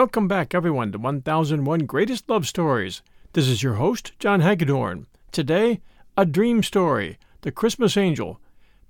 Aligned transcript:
Welcome 0.00 0.28
back, 0.28 0.54
everyone, 0.54 0.92
to 0.92 0.98
1001 0.98 1.80
Greatest 1.80 2.26
Love 2.30 2.46
Stories. 2.46 3.02
This 3.34 3.46
is 3.46 3.62
your 3.62 3.74
host, 3.74 4.12
John 4.18 4.40
Hagedorn. 4.40 5.06
Today, 5.30 5.82
A 6.16 6.24
Dream 6.24 6.62
Story 6.62 7.18
The 7.42 7.52
Christmas 7.52 7.98
Angel 7.98 8.40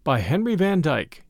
by 0.04 0.20
Henry 0.20 0.54
Van 0.54 0.80
Dyke. 0.80 1.24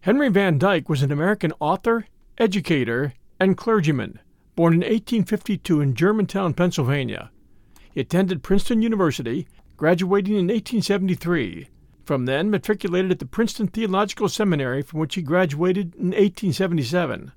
Henry 0.00 0.30
Van 0.30 0.56
Dyke 0.56 0.88
was 0.88 1.02
an 1.02 1.12
American 1.12 1.52
author, 1.60 2.06
educator, 2.38 3.12
and 3.38 3.58
clergyman, 3.58 4.20
born 4.54 4.72
in 4.72 4.80
1852 4.80 5.82
in 5.82 5.94
Germantown, 5.94 6.54
Pennsylvania. 6.54 7.30
He 7.92 8.00
attended 8.00 8.42
Princeton 8.42 8.80
University, 8.80 9.46
graduating 9.76 10.32
in 10.32 10.46
1873. 10.46 11.68
From 12.06 12.24
then, 12.24 12.48
matriculated 12.48 13.10
at 13.10 13.18
the 13.18 13.26
Princeton 13.26 13.66
Theological 13.66 14.30
Seminary, 14.30 14.80
from 14.80 15.00
which 15.00 15.14
he 15.14 15.20
graduated 15.20 15.94
in 15.96 16.06
1877. 16.06 17.32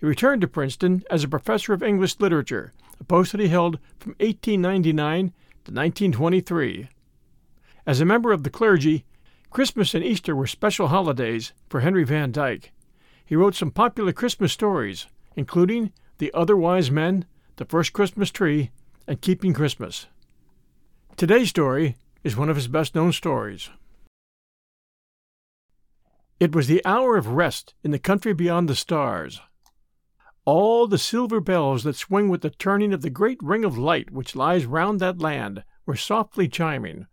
He 0.00 0.06
returned 0.06 0.40
to 0.40 0.48
Princeton 0.48 1.04
as 1.10 1.22
a 1.22 1.28
professor 1.28 1.74
of 1.74 1.82
English 1.82 2.18
literature, 2.20 2.72
a 2.98 3.04
post 3.04 3.32
that 3.32 3.40
he 3.40 3.48
held 3.48 3.78
from 3.98 4.12
1899 4.12 5.26
to 5.26 5.72
1923. 5.72 6.88
As 7.86 8.00
a 8.00 8.06
member 8.06 8.32
of 8.32 8.42
the 8.42 8.50
clergy, 8.50 9.04
Christmas 9.50 9.94
and 9.94 10.02
Easter 10.02 10.34
were 10.34 10.46
special 10.46 10.88
holidays 10.88 11.52
for 11.68 11.80
Henry 11.80 12.04
Van 12.04 12.32
Dyke. 12.32 12.72
He 13.26 13.36
wrote 13.36 13.54
some 13.54 13.70
popular 13.70 14.12
Christmas 14.12 14.52
stories, 14.52 15.06
including 15.36 15.92
The 16.16 16.32
Other 16.32 16.56
Wise 16.56 16.90
Men, 16.90 17.26
The 17.56 17.66
First 17.66 17.92
Christmas 17.92 18.30
Tree, 18.30 18.70
and 19.06 19.20
Keeping 19.20 19.52
Christmas. 19.52 20.06
Today's 21.16 21.50
story 21.50 21.96
is 22.24 22.38
one 22.38 22.48
of 22.48 22.56
his 22.56 22.68
best 22.68 22.94
known 22.94 23.12
stories. 23.12 23.68
It 26.38 26.54
was 26.54 26.68
the 26.68 26.84
hour 26.86 27.18
of 27.18 27.26
rest 27.26 27.74
in 27.84 27.90
the 27.90 27.98
country 27.98 28.32
beyond 28.32 28.66
the 28.66 28.74
stars. 28.74 29.42
All 30.46 30.86
the 30.86 30.98
silver 30.98 31.40
bells 31.40 31.84
that 31.84 31.96
swing 31.96 32.28
with 32.30 32.40
the 32.40 32.50
turning 32.50 32.94
of 32.94 33.02
the 33.02 33.10
great 33.10 33.38
ring 33.42 33.64
of 33.64 33.76
light 33.76 34.10
which 34.10 34.34
lies 34.34 34.64
round 34.64 34.98
that 35.00 35.18
land 35.20 35.64
were 35.84 35.96
softly 35.96 36.48
chiming, 36.48 37.06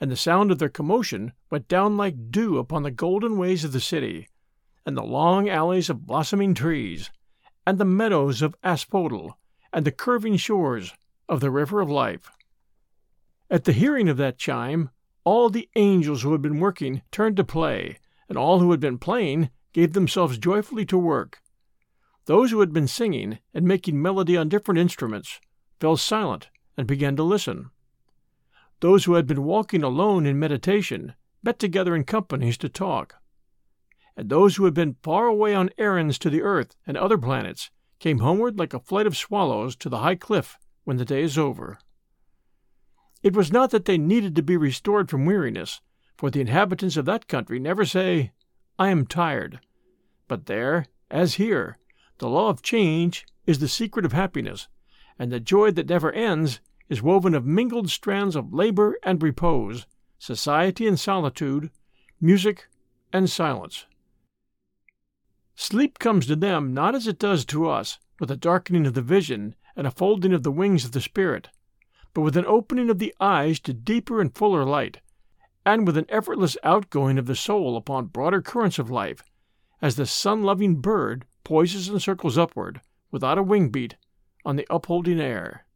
and 0.00 0.10
the 0.10 0.16
sound 0.16 0.50
of 0.50 0.58
their 0.58 0.70
commotion 0.70 1.32
went 1.50 1.68
down 1.68 1.98
like 1.98 2.30
dew 2.30 2.56
upon 2.56 2.82
the 2.82 2.90
golden 2.90 3.36
ways 3.36 3.62
of 3.62 3.72
the 3.72 3.80
city, 3.80 4.28
and 4.86 4.96
the 4.96 5.02
long 5.02 5.50
alleys 5.50 5.90
of 5.90 6.06
blossoming 6.06 6.54
trees, 6.54 7.10
and 7.66 7.76
the 7.76 7.84
meadows 7.84 8.40
of 8.40 8.56
asphodel, 8.64 9.38
and 9.70 9.84
the 9.84 9.92
curving 9.92 10.36
shores 10.36 10.94
of 11.28 11.40
the 11.40 11.50
river 11.50 11.80
of 11.80 11.90
life. 11.90 12.30
At 13.50 13.64
the 13.64 13.72
hearing 13.72 14.08
of 14.08 14.16
that 14.16 14.38
chime, 14.38 14.88
all 15.24 15.50
the 15.50 15.68
angels 15.76 16.22
who 16.22 16.32
had 16.32 16.40
been 16.40 16.58
working 16.58 17.02
turned 17.10 17.36
to 17.36 17.44
play, 17.44 17.98
and 18.30 18.38
all 18.38 18.60
who 18.60 18.70
had 18.70 18.80
been 18.80 18.96
playing 18.96 19.50
gave 19.74 19.92
themselves 19.92 20.38
joyfully 20.38 20.86
to 20.86 20.96
work. 20.96 21.41
Those 22.26 22.50
who 22.50 22.60
had 22.60 22.72
been 22.72 22.86
singing 22.86 23.38
and 23.52 23.66
making 23.66 24.00
melody 24.00 24.36
on 24.36 24.48
different 24.48 24.78
instruments 24.78 25.40
fell 25.80 25.96
silent 25.96 26.50
and 26.76 26.86
began 26.86 27.16
to 27.16 27.22
listen. 27.22 27.70
Those 28.80 29.04
who 29.04 29.14
had 29.14 29.26
been 29.26 29.44
walking 29.44 29.82
alone 29.82 30.26
in 30.26 30.38
meditation 30.38 31.14
met 31.42 31.58
together 31.58 31.94
in 31.94 32.04
companies 32.04 32.56
to 32.58 32.68
talk. 32.68 33.16
And 34.16 34.28
those 34.28 34.56
who 34.56 34.64
had 34.64 34.74
been 34.74 34.96
far 35.02 35.26
away 35.26 35.54
on 35.54 35.70
errands 35.78 36.18
to 36.20 36.30
the 36.30 36.42
earth 36.42 36.76
and 36.86 36.96
other 36.96 37.18
planets 37.18 37.70
came 37.98 38.18
homeward 38.18 38.58
like 38.58 38.74
a 38.74 38.80
flight 38.80 39.06
of 39.06 39.16
swallows 39.16 39.74
to 39.76 39.88
the 39.88 39.98
high 39.98 40.16
cliff 40.16 40.58
when 40.84 40.96
the 40.96 41.04
day 41.04 41.22
is 41.22 41.38
over. 41.38 41.78
It 43.22 43.34
was 43.34 43.52
not 43.52 43.70
that 43.70 43.84
they 43.84 43.98
needed 43.98 44.34
to 44.36 44.42
be 44.42 44.56
restored 44.56 45.08
from 45.08 45.26
weariness, 45.26 45.80
for 46.16 46.30
the 46.30 46.40
inhabitants 46.40 46.96
of 46.96 47.04
that 47.04 47.28
country 47.28 47.58
never 47.58 47.84
say, 47.84 48.32
I 48.78 48.88
am 48.88 49.06
tired. 49.06 49.60
But 50.26 50.46
there, 50.46 50.86
as 51.10 51.34
here, 51.34 51.78
the 52.22 52.28
law 52.28 52.48
of 52.48 52.62
change 52.62 53.26
is 53.46 53.58
the 53.58 53.66
secret 53.66 54.06
of 54.06 54.12
happiness, 54.12 54.68
and 55.18 55.32
the 55.32 55.40
joy 55.40 55.72
that 55.72 55.88
never 55.88 56.12
ends 56.12 56.60
is 56.88 57.02
woven 57.02 57.34
of 57.34 57.44
mingled 57.44 57.90
strands 57.90 58.36
of 58.36 58.54
labor 58.54 58.96
and 59.02 59.20
repose, 59.20 59.86
society 60.20 60.86
and 60.86 61.00
solitude, 61.00 61.68
music 62.20 62.68
and 63.12 63.28
silence. 63.28 63.86
Sleep 65.56 65.98
comes 65.98 66.26
to 66.26 66.36
them 66.36 66.72
not 66.72 66.94
as 66.94 67.08
it 67.08 67.18
does 67.18 67.44
to 67.46 67.68
us, 67.68 67.98
with 68.20 68.30
a 68.30 68.36
darkening 68.36 68.86
of 68.86 68.94
the 68.94 69.02
vision 69.02 69.56
and 69.74 69.84
a 69.84 69.90
folding 69.90 70.32
of 70.32 70.44
the 70.44 70.52
wings 70.52 70.84
of 70.84 70.92
the 70.92 71.00
spirit, 71.00 71.48
but 72.14 72.20
with 72.20 72.36
an 72.36 72.46
opening 72.46 72.88
of 72.88 73.00
the 73.00 73.12
eyes 73.18 73.58
to 73.58 73.72
deeper 73.72 74.20
and 74.20 74.36
fuller 74.36 74.64
light, 74.64 75.00
and 75.66 75.88
with 75.88 75.96
an 75.96 76.06
effortless 76.08 76.56
outgoing 76.62 77.18
of 77.18 77.26
the 77.26 77.34
soul 77.34 77.76
upon 77.76 78.06
broader 78.06 78.40
currents 78.40 78.78
of 78.78 78.92
life, 78.92 79.24
as 79.80 79.96
the 79.96 80.06
sun 80.06 80.44
loving 80.44 80.76
bird 80.76 81.26
poises 81.44 81.88
and 81.88 82.00
circles 82.00 82.38
upward, 82.38 82.80
without 83.10 83.38
a 83.38 83.42
wing 83.42 83.70
beat, 83.70 83.96
on 84.44 84.56
the 84.56 84.66
upholding 84.70 85.20
air. 85.20 85.66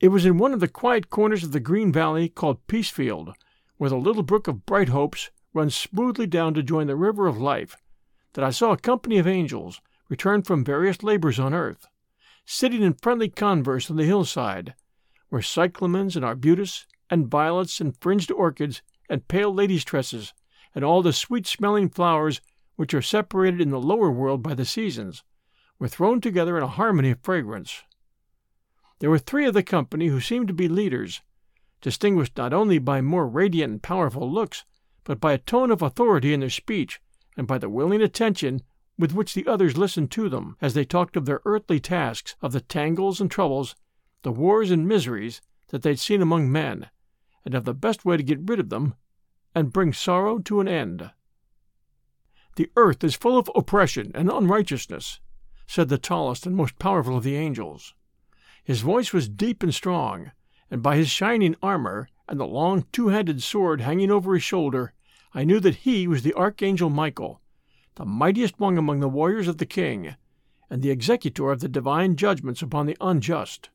It 0.00 0.08
was 0.08 0.24
in 0.24 0.38
one 0.38 0.54
of 0.54 0.60
the 0.60 0.68
quiet 0.68 1.10
corners 1.10 1.44
of 1.44 1.52
the 1.52 1.60
green 1.60 1.92
valley 1.92 2.28
called 2.28 2.66
Peacefield, 2.66 3.34
where 3.76 3.90
the 3.90 3.96
little 3.96 4.22
brook 4.22 4.48
of 4.48 4.64
Bright 4.64 4.88
Hopes 4.88 5.30
runs 5.52 5.74
smoothly 5.74 6.26
down 6.26 6.54
to 6.54 6.62
join 6.62 6.86
the 6.86 6.96
river 6.96 7.26
of 7.26 7.38
life, 7.38 7.76
that 8.32 8.44
I 8.44 8.50
saw 8.50 8.72
a 8.72 8.78
company 8.78 9.18
of 9.18 9.26
angels, 9.26 9.80
returned 10.08 10.46
from 10.46 10.64
various 10.64 11.02
labors 11.02 11.38
on 11.38 11.52
earth, 11.52 11.86
sitting 12.44 12.82
in 12.82 12.94
friendly 12.94 13.28
converse 13.28 13.90
on 13.90 13.96
the 13.96 14.04
hillside, 14.04 14.74
where 15.28 15.42
cyclamens 15.42 16.16
and 16.16 16.24
arbutus, 16.24 16.86
and 17.10 17.28
violets 17.28 17.80
and 17.80 17.96
fringed 18.00 18.30
orchids, 18.30 18.82
and 19.08 19.28
pale 19.28 19.52
ladies' 19.52 19.84
tresses, 19.84 20.32
and 20.74 20.84
all 20.84 21.02
the 21.02 21.12
sweet 21.12 21.46
smelling 21.46 21.88
flowers 21.88 22.40
which 22.80 22.94
are 22.94 23.02
separated 23.02 23.60
in 23.60 23.68
the 23.68 23.78
lower 23.78 24.10
world 24.10 24.42
by 24.42 24.54
the 24.54 24.64
seasons, 24.64 25.22
were 25.78 25.86
thrown 25.86 26.18
together 26.18 26.56
in 26.56 26.62
a 26.62 26.66
harmony 26.66 27.10
of 27.10 27.20
fragrance. 27.20 27.82
There 29.00 29.10
were 29.10 29.18
three 29.18 29.44
of 29.44 29.52
the 29.52 29.62
company 29.62 30.06
who 30.06 30.18
seemed 30.18 30.48
to 30.48 30.54
be 30.54 30.66
leaders, 30.66 31.20
distinguished 31.82 32.38
not 32.38 32.54
only 32.54 32.78
by 32.78 33.02
more 33.02 33.28
radiant 33.28 33.70
and 33.70 33.82
powerful 33.82 34.32
looks, 34.32 34.64
but 35.04 35.20
by 35.20 35.34
a 35.34 35.38
tone 35.38 35.70
of 35.70 35.82
authority 35.82 36.32
in 36.32 36.40
their 36.40 36.48
speech, 36.48 37.02
and 37.36 37.46
by 37.46 37.58
the 37.58 37.68
willing 37.68 38.00
attention 38.00 38.62
with 38.98 39.12
which 39.12 39.34
the 39.34 39.46
others 39.46 39.76
listened 39.76 40.10
to 40.12 40.30
them 40.30 40.56
as 40.62 40.72
they 40.72 40.86
talked 40.86 41.18
of 41.18 41.26
their 41.26 41.42
earthly 41.44 41.80
tasks, 41.80 42.34
of 42.40 42.52
the 42.52 42.62
tangles 42.62 43.20
and 43.20 43.30
troubles, 43.30 43.76
the 44.22 44.32
wars 44.32 44.70
and 44.70 44.88
miseries 44.88 45.42
that 45.68 45.82
they'd 45.82 45.98
seen 45.98 46.22
among 46.22 46.50
men, 46.50 46.88
and 47.44 47.54
of 47.54 47.66
the 47.66 47.74
best 47.74 48.06
way 48.06 48.16
to 48.16 48.22
get 48.22 48.48
rid 48.48 48.58
of 48.58 48.70
them 48.70 48.94
and 49.54 49.70
bring 49.70 49.92
sorrow 49.92 50.38
to 50.38 50.60
an 50.60 50.66
end. 50.66 51.10
The 52.56 52.70
earth 52.76 53.04
is 53.04 53.14
full 53.14 53.38
of 53.38 53.50
oppression 53.54 54.10
and 54.14 54.30
unrighteousness, 54.30 55.20
said 55.66 55.88
the 55.88 55.98
tallest 55.98 56.46
and 56.46 56.56
most 56.56 56.78
powerful 56.78 57.16
of 57.16 57.22
the 57.22 57.36
angels. 57.36 57.94
His 58.64 58.80
voice 58.80 59.12
was 59.12 59.28
deep 59.28 59.62
and 59.62 59.74
strong, 59.74 60.32
and 60.70 60.82
by 60.82 60.96
his 60.96 61.10
shining 61.10 61.56
armor 61.62 62.08
and 62.28 62.38
the 62.38 62.46
long 62.46 62.86
two 62.92 63.08
handed 63.08 63.42
sword 63.42 63.80
hanging 63.80 64.10
over 64.10 64.34
his 64.34 64.42
shoulder, 64.42 64.92
I 65.32 65.44
knew 65.44 65.60
that 65.60 65.76
he 65.76 66.08
was 66.08 66.22
the 66.22 66.34
Archangel 66.34 66.90
Michael, 66.90 67.40
the 67.94 68.04
mightiest 68.04 68.58
one 68.58 68.78
among 68.78 69.00
the 69.00 69.08
warriors 69.08 69.48
of 69.48 69.58
the 69.58 69.66
king, 69.66 70.16
and 70.68 70.82
the 70.82 70.90
executor 70.90 71.50
of 71.50 71.60
the 71.60 71.68
divine 71.68 72.16
judgments 72.16 72.62
upon 72.62 72.86
the 72.86 72.96
unjust. 73.00 73.70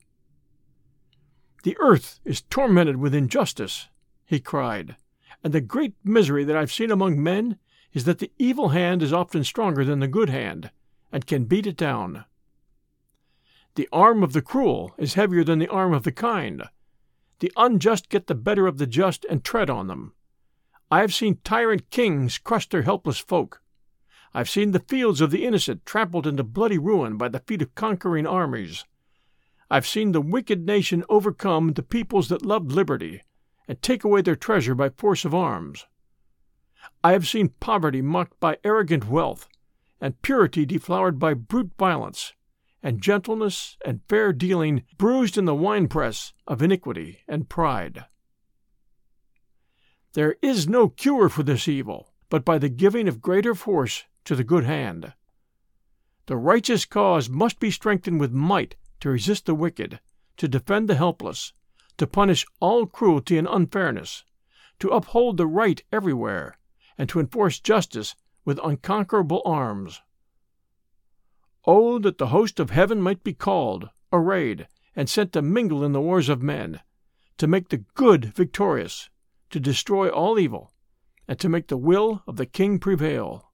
The 1.62 1.76
earth 1.80 2.20
is 2.24 2.42
tormented 2.42 2.96
with 2.96 3.14
injustice, 3.14 3.88
he 4.24 4.40
cried, 4.40 4.96
and 5.42 5.52
the 5.52 5.60
great 5.60 5.94
misery 6.04 6.44
that 6.44 6.56
I've 6.56 6.72
seen 6.72 6.90
among 6.90 7.22
men 7.22 7.58
is 7.96 8.04
that 8.04 8.18
the 8.18 8.30
evil 8.38 8.68
hand 8.68 9.02
is 9.02 9.10
often 9.10 9.42
stronger 9.42 9.82
than 9.82 10.00
the 10.00 10.06
good 10.06 10.28
hand, 10.28 10.70
and 11.10 11.26
can 11.26 11.46
beat 11.46 11.66
it 11.66 11.78
down. 11.78 12.26
The 13.74 13.88
arm 13.90 14.22
of 14.22 14.34
the 14.34 14.42
cruel 14.42 14.94
is 14.98 15.14
heavier 15.14 15.42
than 15.42 15.60
the 15.60 15.68
arm 15.68 15.94
of 15.94 16.02
the 16.02 16.12
kind. 16.12 16.64
The 17.38 17.50
unjust 17.56 18.10
get 18.10 18.26
the 18.26 18.34
better 18.34 18.66
of 18.66 18.76
the 18.76 18.86
just 18.86 19.24
and 19.30 19.42
tread 19.42 19.70
on 19.70 19.86
them. 19.86 20.12
I 20.90 21.00
have 21.00 21.14
seen 21.14 21.38
tyrant 21.42 21.88
kings 21.88 22.36
crush 22.36 22.68
their 22.68 22.82
helpless 22.82 23.18
folk. 23.18 23.62
I've 24.34 24.50
seen 24.50 24.72
the 24.72 24.80
fields 24.80 25.22
of 25.22 25.30
the 25.30 25.46
innocent 25.46 25.86
trampled 25.86 26.26
into 26.26 26.44
bloody 26.44 26.76
ruin 26.76 27.16
by 27.16 27.28
the 27.28 27.40
feet 27.40 27.62
of 27.62 27.74
conquering 27.74 28.26
armies. 28.26 28.84
I've 29.70 29.86
seen 29.86 30.12
the 30.12 30.20
wicked 30.20 30.66
nation 30.66 31.02
overcome 31.08 31.72
the 31.72 31.82
peoples 31.82 32.28
that 32.28 32.44
loved 32.44 32.72
liberty, 32.72 33.22
and 33.66 33.80
take 33.80 34.04
away 34.04 34.20
their 34.20 34.36
treasure 34.36 34.74
by 34.74 34.90
force 34.90 35.24
of 35.24 35.34
arms. 35.34 35.86
I 37.02 37.12
have 37.12 37.26
seen 37.26 37.54
poverty 37.60 38.02
mocked 38.02 38.38
by 38.40 38.58
arrogant 38.64 39.08
wealth, 39.08 39.48
and 40.00 40.20
purity 40.22 40.66
deflowered 40.66 41.18
by 41.18 41.34
brute 41.34 41.72
violence, 41.78 42.34
and 42.82 43.00
gentleness 43.00 43.76
and 43.84 44.00
fair 44.08 44.32
dealing 44.32 44.84
bruised 44.96 45.36
in 45.36 45.44
the 45.44 45.54
winepress 45.54 46.32
of 46.46 46.62
iniquity 46.62 47.22
and 47.26 47.48
pride. 47.48 48.04
There 50.12 50.36
is 50.40 50.68
no 50.68 50.88
cure 50.88 51.28
for 51.28 51.42
this 51.42 51.68
evil, 51.68 52.12
but 52.30 52.44
by 52.44 52.58
the 52.58 52.68
giving 52.68 53.08
of 53.08 53.20
greater 53.20 53.54
force 53.54 54.04
to 54.24 54.34
the 54.34 54.44
good 54.44 54.64
hand. 54.64 55.12
The 56.26 56.36
righteous 56.36 56.84
cause 56.84 57.28
must 57.28 57.60
be 57.60 57.70
strengthened 57.70 58.20
with 58.20 58.32
might 58.32 58.76
to 59.00 59.10
resist 59.10 59.46
the 59.46 59.54
wicked, 59.54 60.00
to 60.38 60.48
defend 60.48 60.88
the 60.88 60.94
helpless, 60.94 61.52
to 61.98 62.06
punish 62.06 62.46
all 62.60 62.86
cruelty 62.86 63.38
and 63.38 63.46
unfairness, 63.48 64.24
to 64.80 64.88
uphold 64.88 65.36
the 65.36 65.46
right 65.46 65.82
everywhere, 65.92 66.58
and 66.98 67.08
to 67.08 67.20
enforce 67.20 67.60
justice 67.60 68.14
with 68.44 68.60
unconquerable 68.62 69.42
arms. 69.44 70.00
Oh, 71.66 71.98
that 71.98 72.18
the 72.18 72.28
host 72.28 72.60
of 72.60 72.70
heaven 72.70 73.02
might 73.02 73.24
be 73.24 73.34
called, 73.34 73.90
arrayed, 74.12 74.68
and 74.94 75.08
sent 75.08 75.32
to 75.32 75.42
mingle 75.42 75.84
in 75.84 75.92
the 75.92 76.00
wars 76.00 76.28
of 76.28 76.42
men, 76.42 76.80
to 77.38 77.46
make 77.46 77.68
the 77.68 77.84
good 77.94 78.26
victorious, 78.34 79.10
to 79.50 79.60
destroy 79.60 80.08
all 80.08 80.38
evil, 80.38 80.72
and 81.28 81.38
to 81.40 81.48
make 81.48 81.66
the 81.66 81.76
will 81.76 82.22
of 82.26 82.36
the 82.36 82.46
king 82.46 82.78
prevail. 82.78 83.50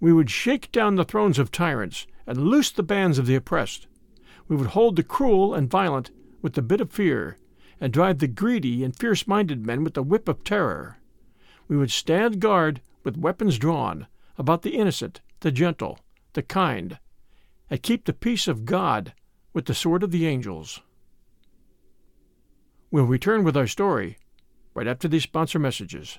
We 0.00 0.12
would 0.12 0.30
shake 0.30 0.72
down 0.72 0.96
the 0.96 1.04
thrones 1.04 1.38
of 1.38 1.52
tyrants 1.52 2.06
and 2.26 2.38
loose 2.38 2.70
the 2.70 2.82
bands 2.82 3.18
of 3.18 3.26
the 3.26 3.36
oppressed. 3.36 3.86
We 4.48 4.56
would 4.56 4.68
hold 4.68 4.96
the 4.96 5.02
cruel 5.02 5.54
and 5.54 5.70
violent 5.70 6.10
with 6.42 6.54
the 6.54 6.62
bit 6.62 6.80
of 6.80 6.90
fear, 6.90 7.38
and 7.80 7.92
drive 7.92 8.18
the 8.18 8.26
greedy 8.26 8.82
and 8.82 8.96
fierce 8.96 9.26
minded 9.26 9.64
men 9.64 9.84
with 9.84 9.94
the 9.94 10.02
whip 10.02 10.28
of 10.28 10.42
terror. 10.42 10.99
We 11.70 11.76
would 11.76 11.92
stand 11.92 12.40
guard 12.40 12.80
with 13.04 13.16
weapons 13.16 13.56
drawn 13.56 14.08
about 14.36 14.62
the 14.62 14.74
innocent, 14.76 15.20
the 15.38 15.52
gentle, 15.52 16.00
the 16.32 16.42
kind, 16.42 16.98
and 17.70 17.80
keep 17.80 18.06
the 18.06 18.12
peace 18.12 18.48
of 18.48 18.64
God 18.64 19.14
with 19.52 19.66
the 19.66 19.74
sword 19.74 20.02
of 20.02 20.10
the 20.10 20.26
angels. 20.26 20.80
We'll 22.90 23.04
return 23.04 23.44
with 23.44 23.56
our 23.56 23.68
story 23.68 24.18
right 24.74 24.88
after 24.88 25.06
these 25.06 25.22
sponsor 25.22 25.60
messages. 25.60 26.18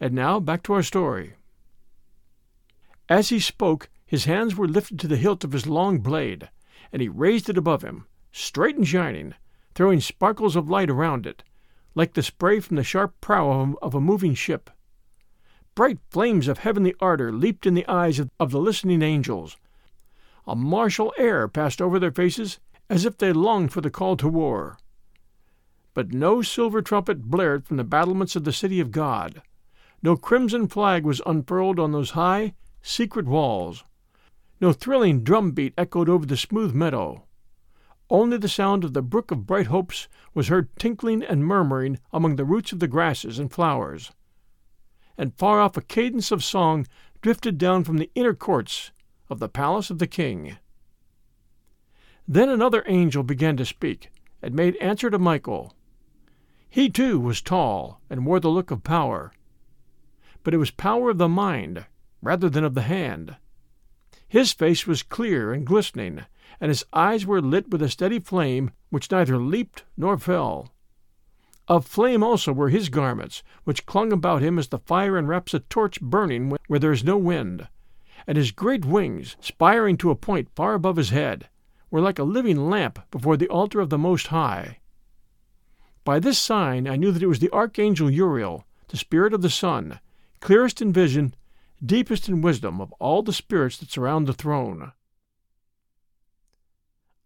And 0.00 0.14
now 0.14 0.40
back 0.40 0.62
to 0.64 0.72
our 0.72 0.82
story. 0.82 1.34
As 3.08 3.28
he 3.28 3.38
spoke, 3.38 3.90
his 4.06 4.24
hands 4.24 4.56
were 4.56 4.66
lifted 4.66 4.98
to 5.00 5.08
the 5.08 5.16
hilt 5.16 5.44
of 5.44 5.52
his 5.52 5.66
long 5.66 5.98
blade, 5.98 6.48
and 6.92 7.02
he 7.02 7.08
raised 7.08 7.50
it 7.50 7.58
above 7.58 7.82
him, 7.82 8.06
straight 8.32 8.76
and 8.76 8.88
shining, 8.88 9.34
throwing 9.74 10.00
sparkles 10.00 10.56
of 10.56 10.70
light 10.70 10.88
around 10.88 11.26
it, 11.26 11.44
like 11.94 12.14
the 12.14 12.22
spray 12.22 12.60
from 12.60 12.76
the 12.76 12.84
sharp 12.84 13.20
prow 13.20 13.76
of 13.82 13.94
a 13.94 14.00
moving 14.00 14.34
ship. 14.34 14.70
Bright 15.74 15.98
flames 16.10 16.48
of 16.48 16.58
heavenly 16.58 16.94
ardor 17.00 17.32
leaped 17.32 17.66
in 17.66 17.74
the 17.74 17.86
eyes 17.86 18.18
of, 18.18 18.50
the 18.50 18.58
listening 18.58 19.02
angels. 19.02 19.56
A 20.46 20.56
martial 20.56 21.12
air 21.18 21.46
passed 21.46 21.82
over 21.82 21.98
their 21.98 22.10
faces 22.10 22.58
as 22.88 23.04
if 23.04 23.18
they 23.18 23.32
longed 23.32 23.72
for 23.72 23.80
the 23.80 23.90
call 23.90 24.16
to 24.16 24.28
war. 24.28 24.78
But 25.94 26.12
no 26.12 26.42
silver 26.42 26.82
trumpet 26.82 27.24
blared 27.24 27.66
from 27.66 27.76
the 27.76 27.84
battlements 27.84 28.34
of 28.34 28.44
the 28.44 28.52
city 28.52 28.80
of 28.80 28.90
God. 28.90 29.42
No 30.02 30.16
crimson 30.16 30.66
flag 30.66 31.04
was 31.04 31.20
unfurled 31.26 31.78
on 31.78 31.92
those 31.92 32.12
high, 32.12 32.54
secret 32.80 33.26
walls. 33.26 33.84
No 34.58 34.72
thrilling 34.72 35.22
drum 35.22 35.50
beat 35.50 35.74
echoed 35.76 36.08
over 36.08 36.24
the 36.24 36.38
smooth 36.38 36.72
meadow. 36.72 37.24
Only 38.08 38.38
the 38.38 38.48
sound 38.48 38.82
of 38.82 38.94
the 38.94 39.02
brook 39.02 39.30
of 39.30 39.46
bright 39.46 39.66
hopes 39.66 40.08
was 40.32 40.48
heard 40.48 40.74
tinkling 40.78 41.22
and 41.22 41.44
murmuring 41.44 41.98
among 42.12 42.36
the 42.36 42.46
roots 42.46 42.72
of 42.72 42.80
the 42.80 42.88
grasses 42.88 43.38
and 43.38 43.52
flowers. 43.52 44.10
And 45.18 45.34
far 45.34 45.60
off 45.60 45.76
a 45.76 45.82
cadence 45.82 46.32
of 46.32 46.42
song 46.42 46.86
drifted 47.20 47.58
down 47.58 47.84
from 47.84 47.98
the 47.98 48.10
inner 48.14 48.34
courts 48.34 48.92
of 49.28 49.38
the 49.38 49.50
palace 49.50 49.90
of 49.90 49.98
the 49.98 50.06
king. 50.06 50.56
Then 52.26 52.48
another 52.48 52.84
angel 52.86 53.22
began 53.22 53.56
to 53.58 53.66
speak, 53.66 54.10
and 54.40 54.54
made 54.54 54.76
answer 54.76 55.10
to 55.10 55.18
Michael. 55.18 55.74
He 56.70 56.88
too 56.88 57.20
was 57.20 57.42
tall, 57.42 58.00
and 58.08 58.24
wore 58.24 58.40
the 58.40 58.48
look 58.48 58.70
of 58.70 58.82
power 58.82 59.32
but 60.42 60.54
it 60.54 60.58
was 60.58 60.70
power 60.70 61.10
of 61.10 61.18
the 61.18 61.28
mind 61.28 61.86
rather 62.22 62.48
than 62.48 62.64
of 62.64 62.74
the 62.74 62.82
hand. 62.82 63.36
His 64.28 64.52
face 64.52 64.86
was 64.86 65.02
clear 65.02 65.52
and 65.52 65.66
glistening, 65.66 66.24
and 66.60 66.68
his 66.68 66.84
eyes 66.92 67.26
were 67.26 67.40
lit 67.40 67.70
with 67.70 67.82
a 67.82 67.88
steady 67.88 68.18
flame 68.18 68.70
which 68.90 69.10
neither 69.10 69.38
leaped 69.38 69.84
nor 69.96 70.18
fell. 70.18 70.72
Of 71.68 71.86
flame 71.86 72.22
also 72.22 72.52
were 72.52 72.68
his 72.68 72.88
garments, 72.88 73.42
which 73.64 73.86
clung 73.86 74.12
about 74.12 74.42
him 74.42 74.58
as 74.58 74.68
the 74.68 74.78
fire 74.78 75.16
enwraps 75.16 75.54
a 75.54 75.60
torch 75.60 76.00
burning 76.00 76.56
where 76.66 76.80
there 76.80 76.92
is 76.92 77.04
no 77.04 77.16
wind, 77.16 77.68
and 78.26 78.36
his 78.36 78.50
great 78.50 78.84
wings, 78.84 79.36
spiring 79.40 79.96
to 79.98 80.10
a 80.10 80.16
point 80.16 80.48
far 80.54 80.74
above 80.74 80.96
his 80.96 81.10
head, 81.10 81.48
were 81.90 82.00
like 82.00 82.18
a 82.18 82.24
living 82.24 82.68
lamp 82.68 82.98
before 83.10 83.36
the 83.36 83.48
altar 83.48 83.80
of 83.80 83.90
the 83.90 83.98
Most 83.98 84.28
High. 84.28 84.78
By 86.04 86.18
this 86.18 86.38
sign 86.38 86.88
I 86.88 86.96
knew 86.96 87.12
that 87.12 87.22
it 87.22 87.28
was 87.28 87.38
the 87.38 87.52
archangel 87.52 88.10
Uriel, 88.10 88.64
the 88.88 88.96
spirit 88.96 89.32
of 89.32 89.42
the 89.42 89.50
sun, 89.50 90.00
clearest 90.40 90.80
in 90.80 90.92
vision, 90.92 91.34
deepest 91.84 92.28
in 92.28 92.42
wisdom 92.42 92.80
of 92.80 92.92
all 92.92 93.22
the 93.22 93.32
spirits 93.32 93.78
that 93.78 93.90
surround 93.90 94.26
the 94.26 94.32
throne. 94.32 94.92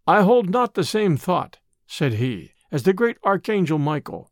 I 0.06 0.22
hold 0.22 0.50
not 0.50 0.74
the 0.74 0.84
same 0.84 1.16
thought, 1.16 1.58
said 1.86 2.14
he, 2.14 2.52
as 2.70 2.82
the 2.82 2.92
great 2.92 3.16
archangel 3.24 3.78
Michael. 3.78 4.30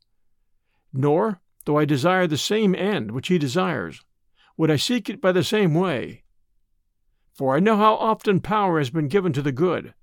Nor, 0.93 1.41
though 1.65 1.79
I 1.79 1.85
desire 1.85 2.27
the 2.27 2.37
same 2.37 2.75
end 2.75 3.13
which 3.13 3.29
he 3.29 3.39
desires, 3.39 4.03
would 4.57 4.71
I 4.71 4.77
seek 4.77 5.09
it 5.09 5.21
by 5.21 5.33
the 5.33 5.45
same 5.45 5.75
way. 5.75 6.25
For 7.33 7.57
I 7.57 7.61
know 7.61 7.77
how 7.77 7.95
often 7.95 8.41
power 8.41 8.79
has 8.79 8.91
been 8.91 9.09
given 9.09 9.33
to 9.33 9.43
the 9.43 9.53
good, 9.53 9.95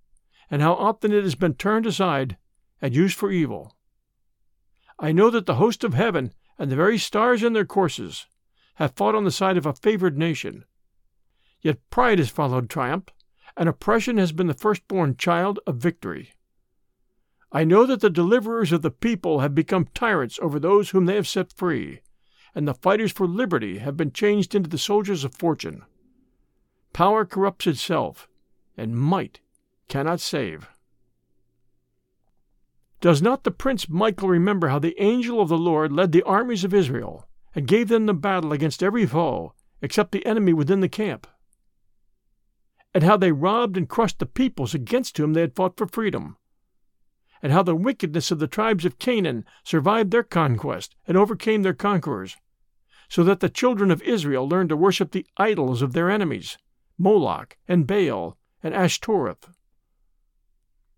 and 0.50 0.62
how 0.62 0.74
often 0.74 1.14
it 1.14 1.24
has 1.24 1.36
been 1.36 1.54
turned 1.54 1.86
aside 1.86 2.38
and 2.82 2.96
used 2.96 3.16
for 3.16 3.30
evil. 3.32 3.76
I 4.98 5.12
know 5.12 5.30
that 5.30 5.46
the 5.46 5.56
host 5.56 5.84
of 5.84 5.94
heaven 5.94 6.34
and 6.58 6.72
the 6.72 6.76
very 6.76 6.98
stars 6.98 7.44
in 7.44 7.54
their 7.54 7.66
courses 7.66 8.26
have 8.80 8.96
fought 8.96 9.14
on 9.14 9.26
the 9.26 9.32
side 9.32 9.58
of 9.58 9.66
a 9.66 9.74
favored 9.74 10.18
nation. 10.18 10.64
Yet 11.62 11.90
pride 11.90 12.18
has 12.18 12.30
followed 12.30 12.70
triumph, 12.70 13.10
and 13.58 13.68
oppression 13.68 14.18
has 14.18 14.32
been 14.32 14.48
the 14.48 14.54
firstborn 14.54 15.18
child 15.18 15.60
of 15.68 15.76
victory. 15.76 16.32
I 17.52 17.66
know 17.66 17.86
that 17.86 18.00
the 18.00 18.10
deliverers 18.10 18.72
of 18.72 18.82
the 18.82 18.90
people 18.90 19.42
have 19.42 19.54
become 19.54 19.90
tyrants 19.94 20.40
over 20.42 20.60
those 20.60 20.92
whom 20.92 21.08
they 21.08 21.16
have 21.16 21.28
set 21.28 21.52
free, 21.52 22.00
and 22.56 22.66
the 22.66 22.74
fighters 22.74 23.12
for 23.12 23.28
liberty 23.28 23.80
have 23.80 23.98
been 23.98 24.14
changed 24.14 24.56
into 24.56 24.70
the 24.70 24.78
soldiers 24.78 25.26
of 25.26 25.36
fortune. 25.36 25.84
Power 26.94 27.26
corrupts 27.26 27.68
itself, 27.68 28.30
and 28.78 28.98
might 28.98 29.42
cannot 29.90 30.22
save. 30.22 30.70
Does 33.02 33.22
not 33.22 33.44
the 33.44 33.52
prince 33.52 33.90
Michael 33.90 34.30
remember 34.30 34.70
how 34.70 34.80
the 34.80 35.02
angel 35.02 35.42
of 35.42 35.50
the 35.50 35.58
Lord 35.58 35.92
led 35.92 36.14
the 36.14 36.24
armies 36.24 36.64
of 36.64 36.74
Israel 36.74 37.29
and 37.60 37.68
gave 37.68 37.90
them 37.90 38.06
the 38.06 38.14
battle 38.14 38.54
against 38.54 38.82
every 38.82 39.06
foe 39.06 39.54
except 39.82 40.14
the 40.14 40.26
enemy 40.26 40.54
within 40.54 40.80
the 40.80 40.88
camp? 40.88 41.28
And 42.94 43.04
how 43.04 43.18
they 43.18 43.34
robbed 43.34 43.76
and 43.76 43.90
crushed 43.90 44.20
the 44.20 44.26
peoples 44.26 44.74
against 44.74 45.18
whom 45.18 45.34
they 45.34 45.42
had 45.42 45.58
fought 45.58 45.76
for 45.76 45.86
freedom? 45.86 46.38
And 47.44 47.52
how 47.52 47.62
the 47.62 47.76
wickedness 47.76 48.32
of 48.32 48.40
the 48.40 48.48
tribes 48.48 48.86
of 48.86 48.98
Canaan 48.98 49.44
survived 49.66 50.12
their 50.12 50.24
conquest 50.24 50.96
and 51.06 51.18
overcame 51.18 51.64
their 51.64 51.74
conquerors, 51.74 52.38
so 53.10 53.26
that 53.26 53.42
the 53.42 53.50
children 53.50 53.92
of 53.92 54.02
Israel 54.04 54.48
learned 54.48 54.70
to 54.70 54.78
worship 54.78 55.12
the 55.12 55.28
idols 55.36 55.82
of 55.82 55.92
their 55.92 56.10
enemies, 56.10 56.58
Moloch 56.98 57.58
and 57.68 57.86
Baal 57.86 58.38
and 58.64 58.74
Ashtoreth? 58.74 59.50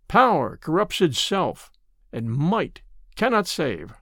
Power 0.08 0.58
corrupts 0.58 1.01
itself 1.01 1.72
and 2.13 2.30
might 2.30 2.84
cannot 3.15 3.48
save. 3.48 3.96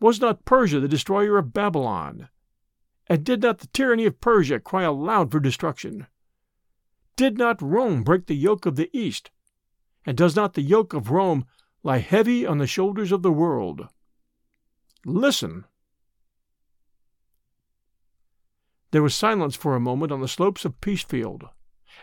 Was 0.00 0.20
not 0.20 0.46
Persia 0.46 0.80
the 0.80 0.88
destroyer 0.88 1.36
of 1.36 1.52
Babylon? 1.52 2.28
And 3.06 3.22
did 3.22 3.42
not 3.42 3.58
the 3.58 3.66
tyranny 3.68 4.06
of 4.06 4.20
Persia 4.20 4.58
cry 4.58 4.82
aloud 4.82 5.30
for 5.30 5.40
destruction? 5.40 6.06
Did 7.16 7.36
not 7.36 7.60
Rome 7.60 8.02
break 8.02 8.26
the 8.26 8.34
yoke 8.34 8.64
of 8.64 8.76
the 8.76 8.88
East? 8.96 9.30
And 10.06 10.16
does 10.16 10.34
not 10.34 10.54
the 10.54 10.62
yoke 10.62 10.94
of 10.94 11.10
Rome 11.10 11.44
lie 11.82 11.98
heavy 11.98 12.46
on 12.46 12.58
the 12.58 12.66
shoulders 12.66 13.12
of 13.12 13.22
the 13.22 13.32
world? 13.32 13.88
Listen! 15.04 15.66
There 18.92 19.02
was 19.02 19.14
silence 19.14 19.54
for 19.54 19.76
a 19.76 19.80
moment 19.80 20.12
on 20.12 20.20
the 20.20 20.28
slopes 20.28 20.64
of 20.64 20.80
Peacefield, 20.80 21.48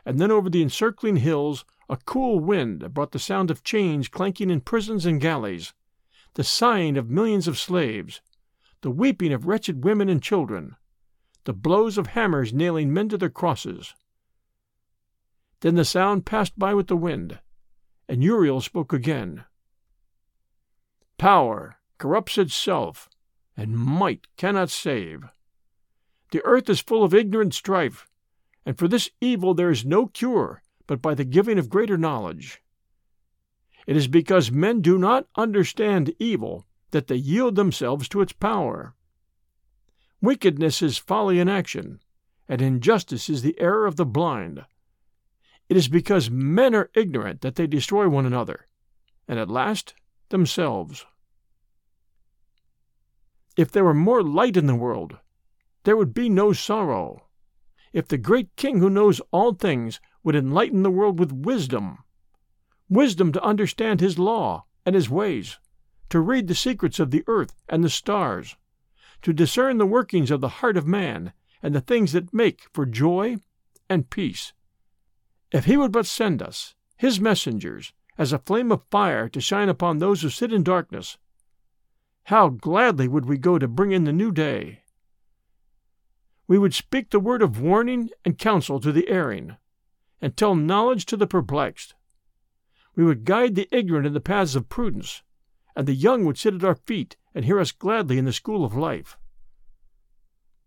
and 0.06 0.20
then 0.20 0.32
over 0.32 0.50
the 0.50 0.62
encircling 0.62 1.18
hills 1.18 1.66
a 1.89 1.98
cool 1.98 2.39
wind 2.39 2.94
brought 2.94 3.12
the 3.12 3.20
sound 3.20 3.50
of 3.50 3.63
chains 3.63 4.08
clanking 4.08 4.50
in 4.50 4.62
prisons 4.62 5.06
and 5.06 5.20
galleys, 5.20 5.74
the 6.38 6.44
sighing 6.44 6.98
of 6.98 7.10
millions 7.10 7.48
of 7.48 7.58
slaves, 7.58 8.22
the 8.82 8.91
weeping 8.91 9.34
of 9.34 9.48
wretched 9.48 9.84
women 9.84 10.08
and 10.08 10.22
children, 10.22 10.75
the 11.46 11.51
blows 11.51 11.98
of 11.98 12.06
hammers 12.06 12.53
nailing 12.53 12.94
men 12.94 13.10
to 13.10 13.17
their 13.17 13.27
crosses. 13.27 13.96
Then 15.62 15.74
the 15.74 15.84
sound 15.84 16.27
passed 16.27 16.58
by 16.60 16.75
with 16.75 16.86
the 16.86 16.96
wind, 16.96 17.39
and 18.08 18.24
Uriel 18.24 18.62
spoke 18.62 18.94
again. 18.94 19.46
Power 21.17 21.77
corrupts 21.98 22.38
itself, 22.38 23.10
and 23.56 23.75
might 23.75 24.27
cannot 24.38 24.70
save. 24.70 25.24
The 26.29 26.46
earth 26.46 26.70
is 26.70 26.82
full 26.82 27.03
of 27.03 27.15
ignorant 27.15 27.56
strife, 27.56 28.08
and 28.63 28.77
for 28.77 28.88
this 28.88 29.10
evil 29.20 29.56
there 29.56 29.72
is 29.72 29.84
no 29.84 30.06
cure 30.06 30.62
but 30.86 31.01
by 31.01 31.15
the 31.15 31.25
giving 31.25 31.58
of 31.58 31.67
greater 31.67 31.98
knowledge. 31.98 32.62
It 33.88 33.96
is 33.96 34.10
because 34.10 34.51
men 34.51 34.82
do 34.82 34.98
not 34.98 35.27
understand 35.38 36.13
evil 36.20 36.67
that 36.91 37.08
they 37.08 37.15
yield 37.15 37.56
themselves 37.56 38.10
to 38.10 38.20
its 38.20 38.34
power. 38.34 38.94
Wickedness 40.22 40.82
is 40.82 40.98
folly 40.98 41.39
in 41.39 41.48
action, 41.48 42.01
and 42.50 42.62
injustice 42.62 43.29
is 43.29 43.41
the 43.41 43.58
error 43.60 43.86
of 43.86 43.96
the 43.96 44.06
blind. 44.06 44.65
It 45.70 45.77
is 45.77 45.88
because 45.88 46.29
men 46.29 46.75
are 46.75 46.89
ignorant 46.96 47.39
that 47.41 47.56
they 47.56 47.65
destroy 47.65 48.10
one 48.10 48.25
another, 48.25 48.67
and 49.25 49.39
at 49.39 49.50
last 49.50 49.94
themselves. 50.29 51.06
If 53.56 53.72
there 53.72 53.86
were 53.86 53.94
more 53.94 54.22
light 54.22 54.58
in 54.58 54.67
the 54.67 54.75
world, 54.75 55.17
there 55.84 55.96
would 55.96 56.13
be 56.13 56.27
no 56.27 56.51
sorrow. 56.51 57.27
If 57.94 58.10
the 58.10 58.17
great 58.17 58.53
King 58.58 58.79
who 58.79 58.89
knows 58.89 59.22
all 59.32 59.53
things 59.53 60.01
would 60.24 60.36
enlighten 60.36 60.84
the 60.84 60.91
world 60.91 61.20
with 61.20 61.32
wisdom 61.32 62.00
wisdom 62.89 63.32
to 63.32 63.44
understand 63.44 64.00
his 64.00 64.17
law 64.17 64.65
and 64.86 64.96
his 64.96 65.10
ways, 65.10 65.60
to 66.10 66.20
read 66.20 66.48
the 66.48 66.56
secrets 66.56 67.00
of 67.00 67.12
the 67.12 67.24
earth 67.27 67.63
and 67.67 67.84
the 67.84 67.89
stars, 67.89 68.56
to 69.22 69.34
discern 69.34 69.77
the 69.77 69.86
workings 69.86 70.32
of 70.32 70.41
the 70.41 70.50
heart 70.50 70.77
of 70.77 70.88
man 70.88 71.34
and 71.62 71.75
the 71.75 71.82
things 71.82 72.13
that 72.13 72.34
make 72.34 72.67
for 72.74 72.86
joy 72.86 73.36
and 73.89 74.10
peace. 74.10 74.53
If 75.51 75.65
he 75.65 75.77
would 75.77 75.91
but 75.91 76.06
send 76.06 76.41
us, 76.41 76.75
his 76.98 77.20
messengers, 77.20 77.94
as 78.17 78.34
a 78.34 78.39
flame 78.39 78.72
of 78.72 78.84
fire 78.89 79.29
to 79.29 79.41
shine 79.41 79.70
upon 79.70 79.98
those 79.98 80.22
who 80.22 80.29
sit 80.29 80.51
in 80.53 80.63
darkness, 80.63 81.17
how 82.25 82.50
gladly 82.50 83.08
would 83.08 83.25
we 83.25 83.38
go 83.38 83.58
to 83.58 83.67
bring 83.67 83.91
in 83.91 84.03
the 84.03 84.12
new 84.12 84.32
day! 84.32 84.82
We 86.48 86.58
would 86.58 86.74
speak 86.74 87.10
the 87.10 87.20
word 87.20 87.41
of 87.41 87.62
warning 87.62 88.10
and 88.25 88.38
counsel 88.38 88.79
to 88.79 88.91
the 88.91 89.08
erring, 89.08 89.58
and 90.22 90.36
tell 90.36 90.56
knowledge 90.56 91.06
to 91.08 91.17
the 91.17 91.27
perplexed. 91.27 91.96
We 92.98 93.06
would 93.06 93.25
guide 93.25 93.54
the 93.54 93.70
ignorant 93.72 94.08
in 94.08 94.13
the 94.13 94.20
paths 94.20 94.56
of 94.56 94.70
prudence, 94.70 95.22
and 95.75 95.88
the 95.88 95.94
young 95.94 96.25
would 96.25 96.38
sit 96.38 96.56
at 96.56 96.63
our 96.63 96.74
feet 96.74 97.16
and 97.36 97.46
hear 97.46 97.60
us 97.60 97.72
gladly 97.72 98.18
in 98.18 98.25
the 98.25 98.34
school 98.34 98.66
of 98.66 98.75
life. 98.75 99.20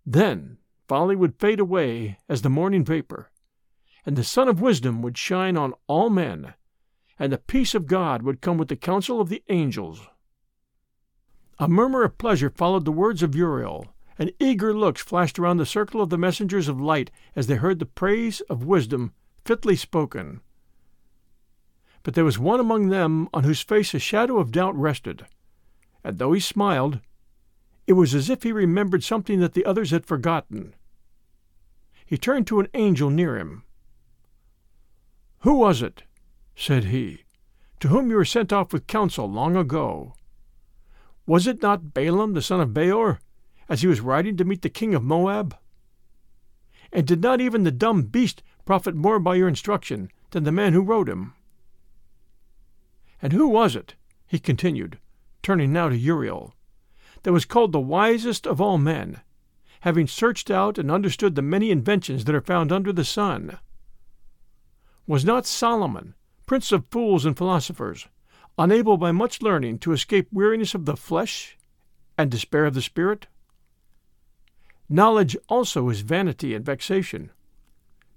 Then 0.07 0.59
folly 0.87 1.17
would 1.17 1.41
fade 1.41 1.59
away 1.59 2.19
as 2.29 2.43
the 2.43 2.49
morning 2.49 2.85
vapor, 2.85 3.33
and 4.07 4.15
the 4.15 4.23
sun 4.23 4.47
of 4.47 4.61
wisdom 4.61 5.03
would 5.03 5.19
shine 5.19 5.57
on 5.57 5.75
all 5.89 6.09
men, 6.09 6.55
and 7.19 7.33
the 7.33 7.39
peace 7.39 7.75
of 7.75 7.89
God 7.89 8.23
would 8.23 8.41
come 8.41 8.59
with 8.59 8.69
the 8.69 8.77
counsel 8.77 9.21
of 9.21 9.29
the 9.29 9.43
angels. 9.49 10.07
A 11.59 11.67
murmur 11.67 12.05
of 12.05 12.17
pleasure 12.17 12.51
followed 12.51 12.85
the 12.85 12.93
words 12.93 13.25
of 13.25 13.35
Uriel, 13.35 13.93
and 14.21 14.33
eager 14.39 14.73
looks 14.73 15.03
flashed 15.03 15.41
around 15.41 15.57
the 15.57 15.67
circle 15.67 16.01
of 16.01 16.11
the 16.11 16.17
messengers 16.17 16.69
of 16.69 16.81
light 16.81 17.11
as 17.35 17.49
they 17.49 17.57
heard 17.57 17.81
the 17.81 17.87
praise 17.87 18.41
of 18.43 18.65
wisdom 18.65 19.15
fitly 19.45 19.75
spoken. 19.75 20.43
But 22.03 22.15
there 22.15 22.25
was 22.25 22.39
one 22.39 22.61
among 22.61 22.89
them 22.89 23.29
on 23.35 23.45
whose 23.45 23.61
face 23.61 23.93
a 23.95 23.99
shadow 23.99 24.39
of 24.39 24.53
doubt 24.53 24.75
rested, 24.75 25.27
and 26.03 26.19
though 26.19 26.33
he 26.33 26.41
smiled, 26.41 27.01
it 27.87 27.93
was 27.95 28.15
as 28.15 28.31
if 28.31 28.43
he 28.43 28.53
remembered 28.53 29.05
something 29.05 29.41
that 29.41 29.53
the 29.53 29.65
others 29.65 29.91
had 29.91 30.07
forgotten. 30.07 30.75
He 32.07 32.17
turned 32.17 32.47
to 32.47 32.61
an 32.61 32.69
angel 32.75 33.11
near 33.11 33.37
him. 33.37 33.65
Who 35.41 35.55
was 35.55 35.83
it, 35.83 36.05
said 36.55 36.85
he, 36.85 37.25
to 37.81 37.89
whom 37.89 38.11
you 38.11 38.17
were 38.17 38.25
sent 38.25 38.53
off 38.53 38.73
with 38.73 38.87
counsel 38.87 39.31
long 39.31 39.57
ago? 39.57 40.15
Was 41.27 41.47
it 41.47 41.63
not 41.63 41.95
Balaam 41.95 42.33
the 42.35 42.43
son 42.43 42.61
of 42.61 42.75
Beor, 42.75 43.21
as 43.69 43.83
he 43.83 43.87
was 43.87 44.01
riding 44.01 44.37
to 44.37 44.45
meet 44.45 44.63
the 44.63 44.69
king 44.69 44.95
of 44.95 45.03
Moab? 45.03 45.57
And 46.93 47.07
did 47.07 47.23
not 47.23 47.41
even 47.41 47.63
the 47.63 47.71
dumb 47.71 48.03
beast 48.03 48.43
profit 48.65 48.95
more 48.95 49.19
by 49.19 49.37
your 49.37 49.49
instruction 49.49 50.11
than 50.31 50.45
the 50.45 50.53
man 50.53 50.73
who 50.73 50.83
rode 50.83 51.09
him? 51.09 51.35
And 53.23 53.33
who 53.33 53.49
was 53.49 53.77
it, 53.77 53.95
he 54.27 54.39
continued, 54.39 54.99
turning 55.43 55.73
now 55.73 55.89
to 55.89 55.97
Uriel, 55.97 56.55
that 57.23 57.33
was 57.33 57.45
called 57.45 57.73
the 57.73 57.81
wisest 57.81 58.47
of 58.47 58.61
all 58.61 58.79
men, 58.79 59.21
having 59.81 60.07
searched 60.07 60.51
out 60.51 60.79
and 60.79 60.91
understood 60.91 61.35
the 61.35 61.43
many 61.43 61.71
inventions 61.71 62.25
that 62.25 62.35
are 62.35 62.41
found 62.41 62.73
under 62.73 62.93
the 62.93 63.05
sun? 63.05 63.59
Was 65.07 65.25
not 65.25 65.47
Solomon, 65.47 66.15
prince 66.47 66.73
of 66.73 66.87
fools 66.87 67.27
and 67.27 67.37
philosophers, 67.37 68.09
unable 68.59 68.97
by 68.97 69.13
much 69.13 69.43
learning 69.43 69.79
to 69.81 69.93
escape 69.93 70.29
weariness 70.33 70.75
of 70.75 70.85
the 70.85 70.97
flesh 70.97 71.59
and 72.17 72.31
despair 72.31 72.65
of 72.65 72.75
the 72.75 72.83
spirit? 72.83 73.27
Knowledge 74.89 75.37
also 75.49 75.89
is 75.89 76.01
vanity 76.01 76.55
and 76.55 76.65
vexation. 76.65 77.31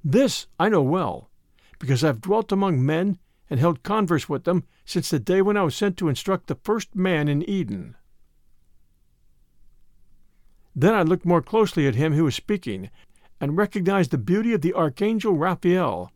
This 0.03 0.47
I 0.59 0.69
know 0.69 0.81
well, 0.81 1.29
because 1.79 2.03
I 2.03 2.07
have 2.07 2.21
dwelt 2.21 2.51
among 2.51 2.85
men 2.85 3.19
and 3.53 3.59
held 3.59 3.83
converse 3.83 4.27
with 4.27 4.45
them 4.45 4.63
since 4.83 5.11
the 5.11 5.19
day 5.19 5.39
when 5.39 5.55
I 5.55 5.61
was 5.61 5.75
sent 5.75 5.95
to 5.97 6.09
instruct 6.09 6.47
the 6.47 6.57
first 6.63 6.95
man 6.95 7.27
in 7.27 7.47
Eden. 7.47 7.95
Then 10.75 10.95
I 10.95 11.03
looked 11.03 11.23
more 11.23 11.43
closely 11.43 11.85
at 11.85 11.93
him 11.93 12.13
who 12.13 12.23
was 12.23 12.33
speaking, 12.33 12.89
and 13.39 13.55
recognized 13.55 14.09
the 14.09 14.17
beauty 14.17 14.53
of 14.53 14.61
the 14.61 14.73
archangel 14.73 15.35
Raphael, 15.35 16.11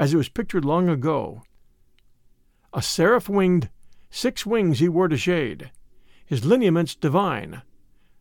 as 0.00 0.12
it 0.12 0.16
was 0.16 0.28
pictured 0.28 0.64
long 0.64 0.88
ago. 0.88 1.42
A 2.72 2.82
seraph 2.82 3.28
winged, 3.28 3.68
six 4.10 4.44
wings 4.44 4.80
he 4.80 4.88
wore 4.88 5.06
to 5.06 5.16
shade, 5.16 5.70
his 6.26 6.44
lineaments 6.44 6.96
divine. 6.96 7.62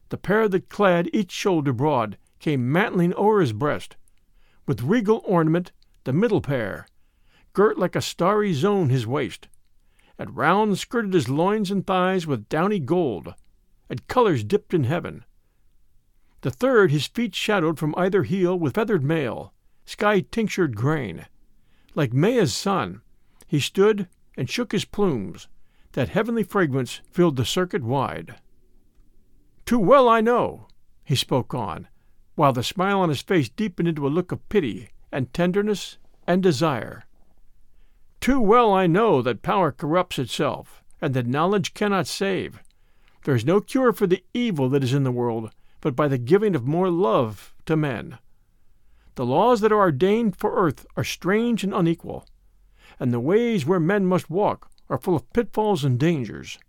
The 0.10 0.18
pair 0.18 0.48
that 0.48 0.70
clad 0.70 1.10
each 1.12 1.32
shoulder 1.32 1.74
broad 1.74 2.20
came 2.38 2.72
mantling 2.72 3.16
o'er 3.16 3.42
his 3.42 3.52
breast, 3.52 3.96
with 4.68 4.84
regal 4.84 5.24
ornament 5.26 5.72
the 6.04 6.14
middle 6.14 6.42
pair, 6.42 6.86
girt 7.54 7.78
like 7.78 7.96
a 7.96 8.02
starry 8.02 8.54
zone 8.54 8.90
his 8.90 9.08
waist, 9.08 9.48
and 10.18 10.36
round 10.36 10.78
skirted 10.78 11.14
his 11.14 11.30
loins 11.30 11.72
and 11.72 11.86
thighs 11.86 12.28
with 12.28 12.50
downy 12.50 12.80
gold, 12.80 13.34
and 13.90 14.08
colors 14.08 14.44
dipped 14.44 14.74
in 14.74 14.84
heaven. 14.84 15.24
The 16.42 16.52
third 16.52 16.92
his 16.92 17.08
feet 17.08 17.36
shadowed 17.36 17.78
from 17.80 17.96
either 17.98 18.24
heel 18.24 18.58
with 18.58 18.76
feathered 18.76 19.04
mail, 19.04 19.54
sky 19.86 20.22
tinctured 20.22 20.76
grain. 20.76 21.26
Like 21.96 22.14
Maia's 22.14 22.54
son, 22.54 23.02
he 23.48 23.60
stood 23.60 24.08
and 24.38 24.50
shook 24.50 24.72
his 24.72 24.86
plumes, 24.86 25.48
that 25.94 26.10
heavenly 26.10 26.44
fragrance 26.44 27.02
filled 27.12 27.36
the 27.36 27.46
circuit 27.46 27.84
wide. 27.84 28.36
Too 29.66 29.80
well 29.80 30.08
I 30.08 30.22
know, 30.22 30.68
he 31.04 31.16
spoke 31.16 31.54
on, 31.54 31.88
while 32.36 32.54
the 32.54 32.64
smile 32.64 33.02
on 33.02 33.10
his 33.10 33.22
face 33.22 33.50
deepened 33.50 33.88
into 33.88 34.08
a 34.08 34.10
look 34.10 34.32
of 34.32 34.48
pity 34.50 34.90
and 35.12 35.34
tenderness 35.34 35.98
and 36.28 36.44
desire. 36.44 37.04
Too 38.22 38.40
well 38.42 38.74
I 38.74 38.86
know 38.86 39.22
that 39.22 39.42
power 39.42 39.72
corrupts 39.72 40.20
itself, 40.20 40.84
and 41.02 41.14
that 41.14 41.26
knowledge 41.26 41.74
cannot 41.74 42.06
save. 42.06 42.62
There 43.24 43.36
is 43.36 43.46
no 43.46 43.62
cure 43.62 43.94
for 43.94 44.08
the 44.08 44.24
evil 44.34 44.70
that 44.70 44.84
is 44.84 44.94
in 44.94 45.04
the 45.04 45.12
world, 45.12 45.52
but 45.82 45.96
by 45.96 46.08
the 46.08 46.18
giving 46.18 46.56
of 46.56 46.68
more 46.68 46.90
love 46.90 47.56
to 47.66 47.78
men. 47.78 48.18
The 49.16 49.26
laws 49.26 49.62
that 49.62 49.72
are 49.72 49.80
ordained 49.80 50.36
for 50.36 50.54
earth 50.56 50.86
are 50.98 51.04
strange 51.04 51.64
and 51.64 51.74
unequal, 51.74 52.26
and 53.00 53.14
the 53.14 53.20
ways 53.20 53.66
where 53.66 53.80
men 53.80 54.06
must 54.06 54.30
walk 54.30 54.70
are 54.90 54.98
full 54.98 55.16
of 55.16 55.32
pitfalls 55.32 55.84
and 55.86 56.00
dangers. 56.00 56.60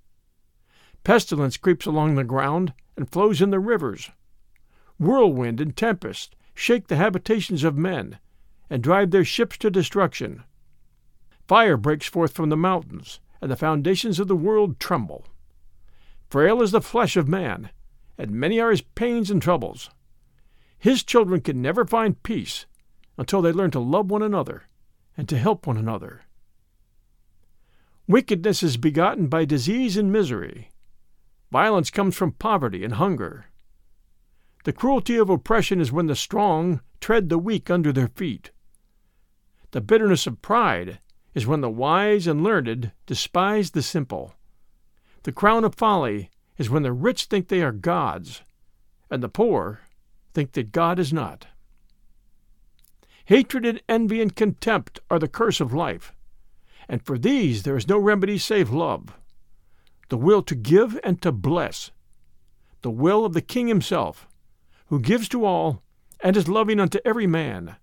Pestilence 1.02 1.56
creeps 1.56 1.86
along 1.86 2.14
the 2.14 2.24
ground 2.24 2.74
and 2.96 3.10
flows 3.10 3.40
in 3.40 3.50
the 3.50 3.58
rivers. 3.58 4.10
Whirlwind 4.98 5.60
and 5.60 5.76
tempest 5.76 6.36
shake 6.54 6.88
the 6.88 6.96
habitations 6.96 7.64
of 7.64 7.76
men 7.76 8.18
and 8.68 8.82
drive 8.82 9.10
their 9.10 9.24
ships 9.24 9.56
to 9.58 9.70
destruction. 9.70 10.44
Fire 11.50 11.76
breaks 11.76 12.06
forth 12.06 12.32
from 12.32 12.48
the 12.48 12.56
mountains, 12.56 13.18
and 13.40 13.50
the 13.50 13.56
foundations 13.56 14.20
of 14.20 14.28
the 14.28 14.36
world 14.36 14.78
tremble. 14.78 15.26
Frail 16.28 16.62
is 16.62 16.70
the 16.70 16.80
flesh 16.80 17.16
of 17.16 17.26
man, 17.26 17.70
and 18.16 18.30
many 18.30 18.60
are 18.60 18.70
his 18.70 18.82
pains 18.82 19.32
and 19.32 19.42
troubles. 19.42 19.90
His 20.78 21.02
children 21.02 21.40
can 21.40 21.60
never 21.60 21.84
find 21.84 22.22
peace 22.22 22.66
until 23.18 23.42
they 23.42 23.50
learn 23.50 23.72
to 23.72 23.80
love 23.80 24.12
one 24.12 24.22
another 24.22 24.68
and 25.16 25.28
to 25.28 25.36
help 25.36 25.66
one 25.66 25.76
another. 25.76 26.22
Wickedness 28.06 28.62
is 28.62 28.76
begotten 28.76 29.26
by 29.26 29.44
disease 29.44 29.96
and 29.96 30.12
misery. 30.12 30.68
Violence 31.50 31.90
comes 31.90 32.14
from 32.14 32.30
poverty 32.30 32.84
and 32.84 32.94
hunger. 32.94 33.46
The 34.62 34.72
cruelty 34.72 35.16
of 35.16 35.28
oppression 35.28 35.80
is 35.80 35.90
when 35.90 36.06
the 36.06 36.14
strong 36.14 36.80
tread 37.00 37.28
the 37.28 37.38
weak 37.38 37.68
under 37.68 37.92
their 37.92 38.06
feet. 38.06 38.52
The 39.72 39.80
bitterness 39.80 40.28
of 40.28 40.42
pride 40.42 41.00
is 41.34 41.46
when 41.46 41.60
the 41.60 41.70
wise 41.70 42.26
and 42.26 42.42
learned 42.42 42.92
despise 43.06 43.70
the 43.70 43.82
simple. 43.82 44.34
The 45.22 45.32
crown 45.32 45.64
of 45.64 45.74
folly 45.74 46.30
is 46.58 46.70
when 46.70 46.82
the 46.82 46.92
rich 46.92 47.26
think 47.26 47.48
they 47.48 47.62
are 47.62 47.72
gods, 47.72 48.42
and 49.10 49.22
the 49.22 49.28
poor 49.28 49.80
think 50.34 50.52
that 50.52 50.72
God 50.72 50.98
is 50.98 51.12
not. 51.12 51.46
Hatred 53.26 53.64
and 53.64 53.80
envy 53.88 54.20
and 54.20 54.34
contempt 54.34 55.00
are 55.10 55.18
the 55.18 55.28
curse 55.28 55.60
of 55.60 55.72
life 55.72 56.12
and 56.90 57.06
for 57.06 57.16
these 57.16 57.62
there 57.62 57.76
is 57.76 57.88
no 57.88 57.96
remedy 57.96 58.36
save 58.36 58.70
love, 58.70 59.16
the 60.08 60.16
will 60.16 60.42
to 60.42 60.56
give 60.56 60.98
and 61.04 61.22
to 61.22 61.30
bless, 61.30 61.92
the 62.82 62.90
will 62.90 63.24
of 63.24 63.32
the 63.32 63.40
King 63.40 63.68
himself, 63.68 64.26
who 64.86 64.98
gives 64.98 65.28
to 65.28 65.44
all 65.44 65.84
and 66.18 66.36
is 66.36 66.48
loving 66.48 66.80
unto 66.80 66.98
every 67.04 67.28
man. 67.28 67.76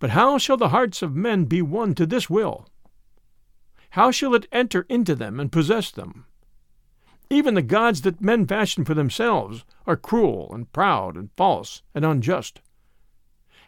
But 0.00 0.10
how 0.10 0.38
shall 0.38 0.56
the 0.56 0.70
hearts 0.70 1.02
of 1.02 1.14
men 1.14 1.44
be 1.44 1.62
won 1.62 1.94
to 1.94 2.06
this 2.06 2.28
will? 2.28 2.68
How 3.90 4.10
shall 4.10 4.34
it 4.34 4.48
enter 4.50 4.84
into 4.88 5.14
them 5.14 5.38
and 5.38 5.52
possess 5.52 5.92
them? 5.92 6.26
Even 7.30 7.54
the 7.54 7.62
gods 7.62 8.00
that 8.00 8.20
men 8.20 8.44
fashion 8.44 8.84
for 8.84 8.94
themselves 8.94 9.64
are 9.86 9.96
cruel 9.96 10.52
and 10.52 10.72
proud 10.72 11.16
and 11.16 11.30
false 11.36 11.82
and 11.94 12.04
unjust. 12.04 12.60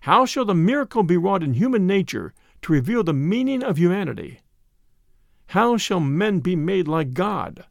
How 0.01 0.27
shall 0.27 0.45
the 0.45 0.55
miracle 0.55 1.05
be 1.05 1.17
wrought 1.17 1.45
in 1.45 1.55
human 1.55 1.87
nature 1.87 2.35
to 2.63 2.73
reveal 2.73 3.03
the 3.03 3.13
meaning 3.13 3.63
of 3.63 3.77
humanity. 3.77 4.41
How 5.49 5.77
shall 5.77 6.01
men 6.01 6.41
be 6.41 6.57
made 6.57 6.89
like 6.89 7.13
God? 7.13 7.65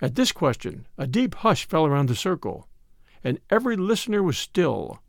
At 0.00 0.14
this 0.14 0.32
question, 0.32 0.86
a 0.96 1.06
deep 1.06 1.34
hush 1.36 1.68
fell 1.68 1.84
around 1.84 2.08
the 2.08 2.14
circle, 2.14 2.68
and 3.22 3.38
every 3.50 3.76
listener 3.76 4.22
was 4.22 4.38
still, 4.38 5.02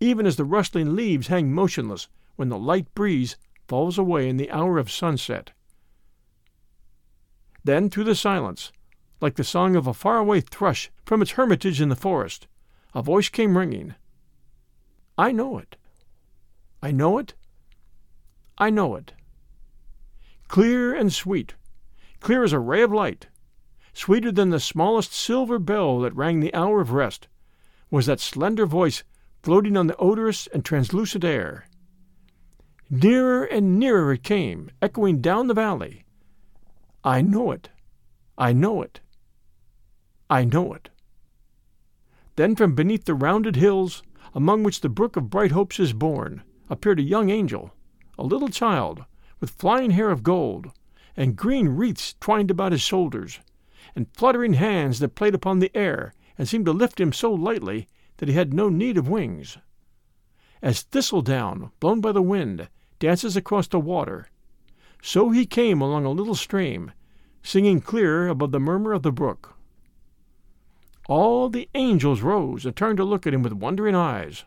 even 0.00 0.26
as 0.26 0.36
the 0.36 0.44
rustling 0.44 0.94
leaves 0.94 1.26
hang 1.26 1.52
motionless 1.52 2.08
when 2.36 2.48
the 2.48 2.58
light 2.58 2.92
breeze 2.94 3.36
falls 3.66 3.98
away 3.98 4.28
in 4.28 4.36
the 4.36 4.50
hour 4.50 4.78
of 4.78 4.90
sunset. 4.90 5.52
Then, 7.64 7.90
through 7.90 8.04
the 8.04 8.14
silence, 8.14 8.72
like 9.20 9.34
the 9.34 9.44
song 9.44 9.76
of 9.76 9.86
a 9.86 9.94
faraway 9.94 10.40
thrush 10.40 10.90
from 11.04 11.20
its 11.20 11.32
hermitage 11.32 11.80
in 11.80 11.88
the 11.88 11.96
forest, 11.96 12.46
a 12.94 13.02
voice 13.02 13.28
came 13.28 13.58
ringing. 13.58 13.94
I 15.18 15.32
know 15.32 15.58
it. 15.58 15.76
I 16.82 16.92
know 16.92 17.18
it. 17.18 17.34
I 18.56 18.70
know 18.70 18.94
it. 18.94 19.12
Clear 20.46 20.94
and 20.94 21.12
sweet, 21.12 21.54
clear 22.20 22.44
as 22.44 22.52
a 22.52 22.58
ray 22.58 22.82
of 22.82 22.92
light, 22.92 23.26
sweeter 23.92 24.32
than 24.32 24.50
the 24.50 24.60
smallest 24.60 25.12
silver 25.12 25.58
bell 25.58 26.00
that 26.00 26.14
rang 26.14 26.40
the 26.40 26.54
hour 26.54 26.80
of 26.80 26.92
rest, 26.92 27.28
was 27.90 28.06
that 28.06 28.20
slender 28.20 28.64
voice 28.64 29.02
floating 29.48 29.78
on 29.78 29.86
the 29.86 29.96
odorous 29.96 30.46
and 30.48 30.62
translucent 30.62 31.24
air. 31.24 31.66
Nearer 32.90 33.44
and 33.44 33.78
nearer 33.78 34.12
it 34.12 34.22
came, 34.22 34.70
echoing 34.82 35.22
down 35.22 35.46
the 35.46 35.54
valley. 35.54 36.04
I 37.02 37.22
know 37.22 37.52
it. 37.52 37.70
I 38.36 38.52
know 38.52 38.82
it. 38.82 39.00
I 40.28 40.44
know 40.44 40.74
it. 40.74 40.90
Then 42.36 42.56
from 42.56 42.74
beneath 42.74 43.06
the 43.06 43.14
rounded 43.14 43.56
hills, 43.56 44.02
among 44.34 44.64
which 44.64 44.82
the 44.82 44.90
brook 44.90 45.16
of 45.16 45.30
bright 45.30 45.52
hopes 45.52 45.80
is 45.80 45.94
born, 45.94 46.42
appeared 46.68 46.98
a 46.98 47.02
young 47.02 47.30
angel, 47.30 47.72
a 48.18 48.24
little 48.24 48.50
child, 48.50 49.06
with 49.40 49.48
flying 49.48 49.92
hair 49.92 50.10
of 50.10 50.22
gold, 50.22 50.72
and 51.16 51.36
green 51.36 51.70
wreaths 51.70 52.14
twined 52.20 52.50
about 52.50 52.72
his 52.72 52.82
shoulders, 52.82 53.40
and 53.96 54.12
fluttering 54.12 54.52
hands 54.52 54.98
that 54.98 55.14
played 55.14 55.34
upon 55.34 55.60
the 55.60 55.74
air 55.74 56.12
and 56.36 56.46
seemed 56.46 56.66
to 56.66 56.72
lift 56.72 57.00
him 57.00 57.14
so 57.14 57.32
lightly 57.32 57.88
that 58.18 58.28
he 58.28 58.34
had 58.34 58.54
no 58.54 58.68
need 58.68 58.96
of 58.96 59.08
wings. 59.08 59.58
As 60.62 60.82
thistledown, 60.82 61.72
blown 61.80 62.00
by 62.00 62.12
the 62.12 62.22
wind, 62.22 62.68
dances 62.98 63.36
across 63.36 63.66
the 63.66 63.80
water, 63.80 64.28
so 65.02 65.30
he 65.30 65.46
came 65.46 65.80
along 65.80 66.04
a 66.04 66.10
little 66.10 66.34
stream, 66.34 66.92
singing 67.42 67.80
clear 67.80 68.28
above 68.28 68.50
the 68.50 68.60
murmur 68.60 68.92
of 68.92 69.02
the 69.02 69.12
brook. 69.12 69.56
All 71.08 71.48
the 71.48 71.70
angels 71.74 72.20
rose 72.20 72.66
and 72.66 72.76
turned 72.76 72.98
to 72.98 73.04
look 73.04 73.26
at 73.26 73.32
him 73.32 73.42
with 73.42 73.52
wondering 73.52 73.94
eyes. 73.94 74.44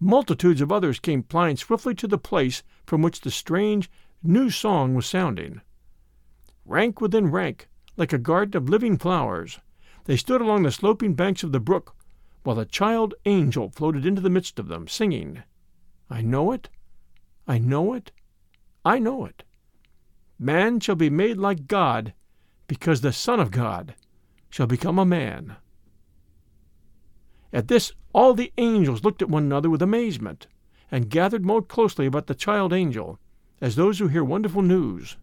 Multitudes 0.00 0.60
of 0.60 0.72
others 0.72 0.98
came 0.98 1.22
flying 1.22 1.56
swiftly 1.56 1.94
to 1.96 2.08
the 2.08 2.18
place 2.18 2.62
from 2.86 3.02
which 3.02 3.20
the 3.20 3.30
strange, 3.30 3.90
new 4.22 4.50
song 4.50 4.94
was 4.94 5.06
sounding. 5.06 5.60
Rank 6.64 7.00
within 7.00 7.30
rank, 7.30 7.68
like 7.96 8.12
a 8.12 8.18
garden 8.18 8.56
of 8.56 8.68
living 8.68 8.96
flowers, 8.96 9.60
they 10.04 10.16
stood 10.16 10.40
along 10.40 10.62
the 10.62 10.72
sloping 10.72 11.14
banks 11.14 11.42
of 11.42 11.52
the 11.52 11.60
brook, 11.60 11.94
while 12.48 12.56
the 12.56 12.64
child 12.64 13.12
angel 13.26 13.68
floated 13.68 14.06
into 14.06 14.22
the 14.22 14.30
midst 14.30 14.58
of 14.58 14.68
them, 14.68 14.88
singing, 14.88 15.42
I 16.08 16.22
know 16.22 16.50
it, 16.52 16.70
I 17.46 17.58
know 17.58 17.92
it, 17.92 18.10
I 18.86 18.98
know 18.98 19.26
it. 19.26 19.44
Man 20.38 20.80
shall 20.80 20.94
be 20.94 21.10
made 21.10 21.36
like 21.36 21.66
God, 21.66 22.14
because 22.66 23.02
the 23.02 23.12
Son 23.12 23.38
of 23.38 23.50
God 23.50 23.94
shall 24.48 24.66
become 24.66 24.98
a 24.98 25.04
man. 25.04 25.56
At 27.52 27.68
this 27.68 27.92
all 28.14 28.32
the 28.32 28.50
angels 28.56 29.04
looked 29.04 29.20
at 29.20 29.28
one 29.28 29.42
another 29.42 29.68
with 29.68 29.82
amazement, 29.82 30.46
and 30.90 31.10
gathered 31.10 31.44
more 31.44 31.60
closely 31.60 32.06
about 32.06 32.28
the 32.28 32.34
child 32.34 32.72
angel, 32.72 33.18
as 33.60 33.76
those 33.76 33.98
who 33.98 34.08
hear 34.08 34.24
wonderful 34.24 34.62
news. 34.62 35.18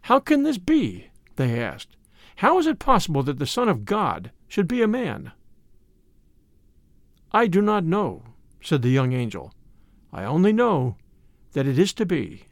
How 0.00 0.18
can 0.18 0.44
this 0.44 0.56
be? 0.56 1.08
they 1.36 1.62
asked. 1.62 1.98
How 2.36 2.58
is 2.58 2.66
it 2.66 2.78
possible 2.78 3.22
that 3.24 3.38
the 3.38 3.44
Son 3.44 3.68
of 3.68 3.84
God 3.84 4.30
should 4.48 4.66
be 4.66 4.80
a 4.80 4.88
man? 4.88 5.32
I 7.32 7.46
do 7.46 7.62
not 7.62 7.84
know, 7.84 8.22
said 8.60 8.82
the 8.82 8.90
young 8.90 9.12
angel. 9.12 9.54
I 10.12 10.24
only 10.24 10.52
know 10.52 10.96
that 11.52 11.66
it 11.66 11.78
is 11.78 11.92
to 11.94 12.06
be. 12.06 12.44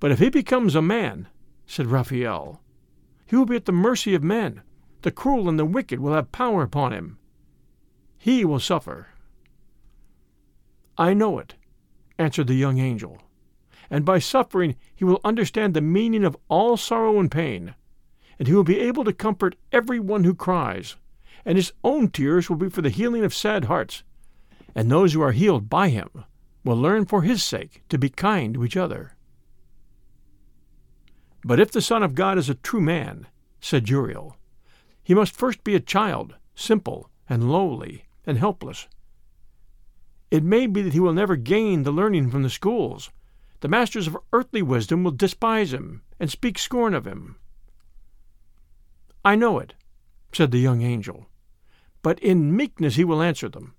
But 0.00 0.10
if 0.10 0.18
he 0.18 0.30
becomes 0.30 0.74
a 0.74 0.82
man, 0.82 1.28
said 1.66 1.86
Raphael, 1.86 2.60
he 3.26 3.36
will 3.36 3.46
be 3.46 3.56
at 3.56 3.64
the 3.64 3.72
mercy 3.72 4.14
of 4.14 4.22
men 4.22 4.62
the 5.02 5.10
cruel 5.10 5.48
and 5.48 5.58
the 5.58 5.64
wicked 5.64 6.00
will 6.00 6.14
have 6.14 6.32
power 6.32 6.62
upon 6.62 6.92
him. 6.92 7.18
He 8.16 8.44
will 8.44 8.60
suffer. 8.60 9.08
I 10.96 11.12
know 11.12 11.38
it, 11.38 11.54
answered 12.18 12.46
the 12.46 12.54
young 12.54 12.78
angel, 12.78 13.20
and 13.90 14.04
by 14.04 14.20
suffering 14.20 14.76
he 14.94 15.04
will 15.04 15.20
understand 15.24 15.74
the 15.74 15.80
meaning 15.80 16.24
of 16.24 16.36
all 16.48 16.76
sorrow 16.76 17.18
and 17.18 17.30
pain, 17.30 17.74
and 18.38 18.46
he 18.46 18.54
will 18.54 18.64
be 18.64 18.78
able 18.78 19.04
to 19.04 19.12
comfort 19.12 19.56
every 19.72 19.98
one 19.98 20.24
who 20.24 20.34
cries, 20.34 20.96
and 21.44 21.56
his 21.56 21.72
own 21.82 22.08
tears 22.08 22.48
will 22.48 22.56
be 22.56 22.68
for 22.68 22.82
the 22.82 22.90
healing 22.90 23.24
of 23.24 23.34
sad 23.34 23.64
hearts, 23.64 24.02
and 24.74 24.90
those 24.90 25.12
who 25.12 25.20
are 25.20 25.32
healed 25.32 25.68
by 25.68 25.88
him 25.88 26.24
will 26.64 26.76
learn 26.76 27.04
for 27.04 27.22
his 27.22 27.42
sake 27.42 27.82
to 27.88 27.98
be 27.98 28.08
kind 28.08 28.54
to 28.54 28.64
each 28.64 28.76
other. 28.76 29.16
But 31.44 31.58
if 31.58 31.72
the 31.72 31.82
Son 31.82 32.02
of 32.02 32.14
God 32.14 32.38
is 32.38 32.48
a 32.48 32.54
true 32.54 32.80
man, 32.80 33.26
said 33.60 33.88
Uriel, 33.88 34.36
he 35.02 35.14
must 35.14 35.34
first 35.34 35.64
be 35.64 35.74
a 35.74 35.80
child, 35.80 36.36
simple 36.54 37.10
and 37.28 37.50
lowly 37.50 38.04
and 38.24 38.38
helpless. 38.38 38.86
It 40.30 40.44
may 40.44 40.66
be 40.66 40.82
that 40.82 40.92
he 40.92 41.00
will 41.00 41.12
never 41.12 41.36
gain 41.36 41.82
the 41.82 41.90
learning 41.90 42.30
from 42.30 42.42
the 42.42 42.50
schools. 42.50 43.10
The 43.60 43.68
masters 43.68 44.06
of 44.06 44.16
earthly 44.32 44.62
wisdom 44.62 45.04
will 45.04 45.10
despise 45.10 45.72
him 45.72 46.02
and 46.18 46.30
speak 46.30 46.58
scorn 46.58 46.94
of 46.94 47.06
him. 47.06 47.36
I 49.24 49.36
know 49.36 49.58
it, 49.58 49.74
said 50.32 50.50
the 50.50 50.58
young 50.58 50.82
angel, 50.82 51.26
but 52.02 52.18
in 52.18 52.54
meekness 52.54 52.96
he 52.96 53.04
will 53.04 53.22
answer 53.22 53.48
them, 53.48 53.74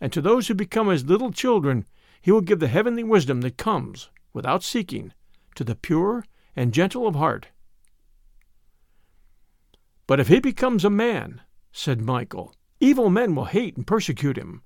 and 0.00 0.12
to 0.12 0.20
those 0.20 0.48
who 0.48 0.54
become 0.54 0.88
as 0.88 1.04
little 1.04 1.32
children 1.32 1.84
he 2.22 2.32
will 2.32 2.40
give 2.40 2.60
the 2.60 2.68
heavenly 2.68 3.04
wisdom 3.04 3.40
that 3.42 3.56
comes 3.56 4.10
without 4.32 4.62
seeking, 4.62 5.12
to 5.54 5.64
the 5.64 5.74
pure 5.74 6.24
and 6.54 6.72
gentle 6.72 7.06
of 7.06 7.14
heart. 7.14 7.48
But 10.06 10.20
if 10.20 10.28
he 10.28 10.40
becomes 10.40 10.84
a 10.84 10.90
man, 10.90 11.42
said 11.72 12.00
Michael, 12.00 12.54
evil 12.80 13.10
men 13.10 13.34
will 13.34 13.46
hate 13.46 13.76
and 13.76 13.86
persecute 13.86 14.36
him. 14.36 14.62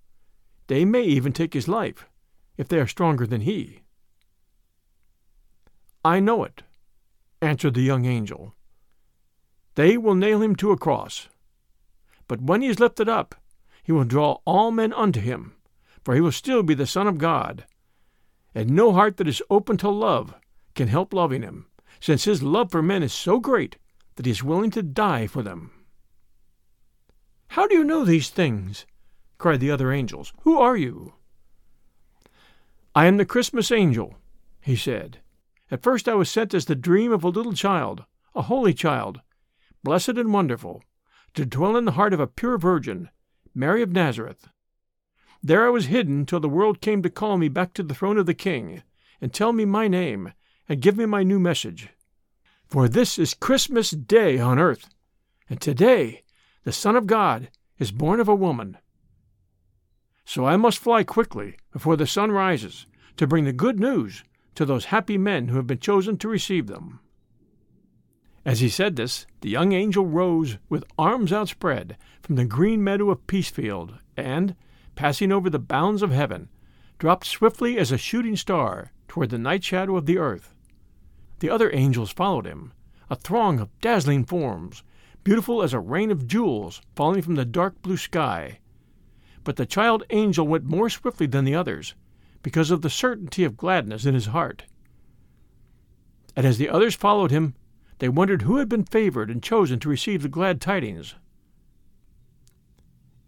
They 0.67 0.85
may 0.85 1.03
even 1.03 1.33
take 1.33 1.55
his 1.55 1.69
life, 1.69 2.07
if 2.57 2.69
they 2.69 2.79
are 2.79 2.87
stronger 2.87 3.27
than 3.27 3.41
he. 3.43 3.83
I 6.05 6.21
know 6.21 6.45
it, 6.45 6.63
answered 7.41 7.75
the 7.75 7.83
young 7.83 8.05
angel. 8.05 8.55
They 9.75 9.97
will 9.97 10.15
nail 10.15 10.43
him 10.43 10.57
to 10.57 10.73
a 10.73 10.79
cross. 10.79 11.29
But 12.31 12.43
when 12.43 12.63
he 12.63 12.69
is 12.69 12.79
lifted 12.79 13.09
up, 13.09 13.35
he 13.83 13.91
will 13.91 14.05
draw 14.05 14.39
all 14.45 14.71
men 14.71 14.93
unto 14.93 15.19
him, 15.19 15.57
for 16.05 16.15
he 16.15 16.21
will 16.21 16.31
still 16.31 16.63
be 16.63 16.75
the 16.75 16.87
Son 16.87 17.09
of 17.09 17.19
God. 17.19 17.67
And 18.55 18.71
no 18.71 18.93
heart 18.93 19.17
that 19.17 19.27
is 19.27 19.43
open 19.51 19.77
to 19.79 19.89
love 19.89 20.33
can 20.77 20.87
help 20.87 21.13
loving 21.13 21.43
him, 21.43 21.67
since 21.99 22.27
his 22.27 22.41
love 22.41 22.71
for 22.71 22.83
men 22.83 23.03
is 23.03 23.13
so 23.13 23.41
great 23.41 23.79
that 24.15 24.27
he 24.27 24.31
is 24.31 24.45
willing 24.45 24.71
to 24.71 24.81
die 24.81 25.27
for 25.27 25.43
them. 25.43 25.73
How 27.49 27.67
do 27.67 27.75
you 27.75 27.83
know 27.83 28.05
these 28.05 28.29
things? 28.29 28.87
cried 29.37 29.59
the 29.59 29.73
other 29.73 29.91
angels. 29.91 30.33
Who 30.43 30.57
are 30.57 30.77
you? 30.77 31.15
I 32.95 33.07
am 33.07 33.17
the 33.17 33.25
Christmas 33.25 33.73
angel, 33.73 34.15
he 34.61 34.77
said. 34.77 35.19
At 35.69 35.83
first 35.83 36.09
I 36.09 36.15
was 36.15 36.31
sent 36.31 36.55
as 36.55 36.67
the 36.67 36.77
dream 36.77 37.11
of 37.11 37.25
a 37.25 37.29
little 37.29 37.55
child, 37.55 38.05
a 38.37 38.43
holy 38.43 38.73
child, 38.73 39.21
blessed 39.83 40.11
and 40.11 40.33
wonderful, 40.33 40.85
to 41.35 41.47
dwell 41.47 41.77
in 41.77 41.85
the 41.85 41.93
heart 41.93 42.13
of 42.13 42.21
a 42.21 42.27
pure 42.27 42.59
virgin, 42.59 43.09
Mary 43.55 43.83
of 43.83 43.93
Nazareth. 43.93 44.49
There 45.43 45.67
I 45.67 45.71
was 45.71 45.87
hidden 45.87 46.27
till 46.27 46.41
the 46.41 46.49
world 46.49 46.81
came 46.81 47.03
to 47.03 47.11
call 47.11 47.39
me 47.39 47.49
back 47.49 47.73
to 47.75 47.83
the 47.83 47.95
throne 47.95 48.19
of 48.19 48.27
the 48.27 48.35
King, 48.35 48.83
and 49.21 49.33
tell 49.33 49.53
me 49.53 49.65
my 49.65 49.89
name, 49.89 50.33
and 50.69 50.83
give 50.83 50.97
me 50.97 51.07
my 51.07 51.23
new 51.23 51.39
message. 51.39 51.89
For 52.67 52.89
this 52.89 53.19
is 53.19 53.35
Christmas 53.35 53.91
Day 53.91 54.39
on 54.39 54.59
earth, 54.59 54.89
and 55.49 55.61
today 55.61 56.23
the 56.65 56.73
Son 56.73 56.95
of 56.95 57.07
God 57.07 57.51
is 57.79 57.91
born 57.91 58.21
of 58.21 58.29
a 58.29 58.35
woman. 58.35 58.77
So 60.25 60.45
I 60.45 60.57
must 60.57 60.79
fly 60.79 61.03
quickly 61.03 61.57
before 61.73 61.97
the 61.97 62.07
sun 62.07 62.31
rises 62.31 62.87
to 63.17 63.27
bring 63.27 63.45
the 63.45 63.53
good 63.53 63.81
news 63.81 64.23
to 64.55 64.65
those 64.65 64.87
happy 64.87 65.19
men 65.19 65.49
who 65.49 65.57
have 65.57 65.67
been 65.67 65.81
chosen 65.81 66.19
to 66.19 66.29
receive 66.29 66.67
them. 66.67 67.01
As 68.45 68.61
he 68.61 68.71
said 68.71 68.97
this, 68.97 69.27
the 69.43 69.51
young 69.51 69.73
angel 69.73 70.07
rose 70.07 70.57
with 70.69 70.85
arms 70.99 71.33
outspread 71.33 71.99
from 72.23 72.37
the 72.37 72.47
green 72.47 72.83
meadow 72.83 73.11
of 73.11 73.27
Peacefield, 73.27 73.99
and, 74.17 74.57
passing 74.95 75.31
over 75.31 75.51
the 75.51 75.59
bounds 75.59 76.03
of 76.03 76.11
heaven, 76.11 76.49
dropped 76.99 77.27
swiftly 77.27 77.77
as 77.77 77.93
a 77.93 77.99
shooting 77.99 78.37
star 78.37 78.93
toward 79.09 79.31
the 79.31 79.39
night 79.39 79.63
shadow 79.63 79.97
of 79.97 80.07
the 80.07 80.19
earth. 80.19 80.55
The 81.41 81.51
other 81.51 81.71
angels 81.75 82.13
followed 82.13 82.47
him, 82.47 82.73
a 83.11 83.17
throng 83.17 83.61
of 83.61 83.79
dazzling 83.81 84.25
forms, 84.25 84.85
beautiful 85.23 85.63
as 85.63 85.75
a 85.75 85.81
rain 85.81 86.11
of 86.11 86.27
jewels 86.27 86.81
falling 86.97 87.23
from 87.23 87.35
the 87.35 87.45
dark 87.45 87.83
blue 87.83 87.97
sky. 87.97 88.61
But 89.45 89.57
the 89.57 89.67
child 89.67 90.05
angel 90.11 90.47
went 90.47 90.65
more 90.65 90.89
swiftly 90.89 91.27
than 91.27 91.45
the 91.45 91.55
others, 91.55 91.95
because 92.43 92.71
of 92.71 92.81
the 92.81 92.91
certainty 92.91 93.45
of 93.45 93.57
gladness 93.57 94.07
in 94.07 94.15
his 94.15 94.27
heart. 94.27 94.65
And 96.35 96.47
as 96.47 96.57
the 96.57 96.71
others 96.71 96.95
followed 96.95 97.31
him, 97.31 97.55
they 98.01 98.09
wondered 98.09 98.43
who 98.43 98.57
had 98.57 98.69
been 98.69 98.85
favored 98.85 99.31
and 99.31 99.43
chosen 99.43 99.79
to 99.79 99.89
receive 99.89 100.23
the 100.23 100.29
glad 100.29 100.61
tidings. 100.61 101.15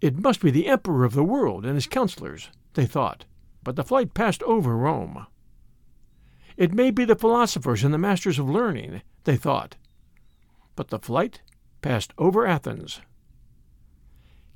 It 0.00 0.18
must 0.18 0.40
be 0.40 0.50
the 0.50 0.66
Emperor 0.66 1.04
of 1.04 1.12
the 1.12 1.22
world 1.22 1.64
and 1.64 1.74
his 1.74 1.86
counselors, 1.86 2.48
they 2.72 2.86
thought, 2.86 3.26
but 3.62 3.76
the 3.76 3.84
flight 3.84 4.14
passed 4.14 4.42
over 4.44 4.76
Rome. 4.76 5.26
It 6.56 6.72
may 6.72 6.90
be 6.90 7.04
the 7.04 7.14
philosophers 7.14 7.84
and 7.84 7.92
the 7.92 7.98
masters 7.98 8.38
of 8.38 8.48
learning, 8.48 9.02
they 9.24 9.36
thought, 9.36 9.76
but 10.74 10.88
the 10.88 10.98
flight 10.98 11.42
passed 11.82 12.14
over 12.16 12.46
Athens. 12.46 13.00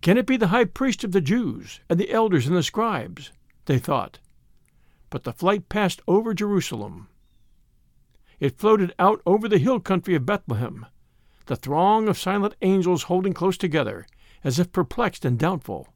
Can 0.00 0.16
it 0.16 0.26
be 0.26 0.38
the 0.38 0.48
high 0.48 0.64
priest 0.64 1.04
of 1.04 1.12
the 1.12 1.20
Jews 1.20 1.80
and 1.90 2.00
the 2.00 2.10
elders 2.10 2.46
and 2.46 2.56
the 2.56 2.62
scribes? 2.62 3.32
they 3.66 3.78
thought, 3.78 4.18
but 5.10 5.24
the 5.24 5.32
flight 5.32 5.68
passed 5.68 6.00
over 6.08 6.32
Jerusalem. 6.32 7.08
It 8.38 8.58
floated 8.58 8.94
out 8.98 9.22
over 9.24 9.48
the 9.48 9.58
hill 9.58 9.80
country 9.80 10.14
of 10.14 10.26
Bethlehem, 10.26 10.86
the 11.46 11.56
throng 11.56 12.08
of 12.08 12.18
silent 12.18 12.54
angels 12.60 13.04
holding 13.04 13.32
close 13.32 13.56
together, 13.56 14.06
as 14.44 14.58
if 14.58 14.72
perplexed 14.72 15.24
and 15.24 15.38
doubtful. 15.38 15.88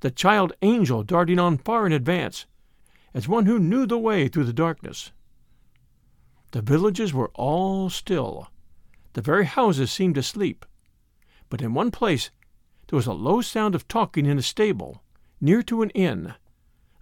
The 0.00 0.10
child 0.10 0.52
angel 0.62 1.02
darting 1.02 1.38
on 1.38 1.58
far 1.58 1.86
in 1.86 1.92
advance, 1.92 2.46
as 3.14 3.28
one 3.28 3.46
who 3.46 3.58
knew 3.58 3.86
the 3.86 3.98
way 3.98 4.26
through 4.26 4.44
the 4.44 4.52
darkness. 4.52 5.12
The 6.50 6.62
villages 6.62 7.14
were 7.14 7.30
all 7.34 7.88
still. 7.88 8.50
The 9.12 9.22
very 9.22 9.44
houses 9.44 9.92
seemed 9.92 10.18
asleep. 10.18 10.66
But 11.48 11.62
in 11.62 11.74
one 11.74 11.90
place 11.90 12.30
there 12.88 12.96
was 12.96 13.06
a 13.06 13.12
low 13.12 13.40
sound 13.40 13.74
of 13.74 13.86
talking 13.86 14.26
in 14.26 14.38
a 14.38 14.42
stable, 14.42 15.02
near 15.40 15.62
to 15.62 15.82
an 15.82 15.90
inn, 15.90 16.34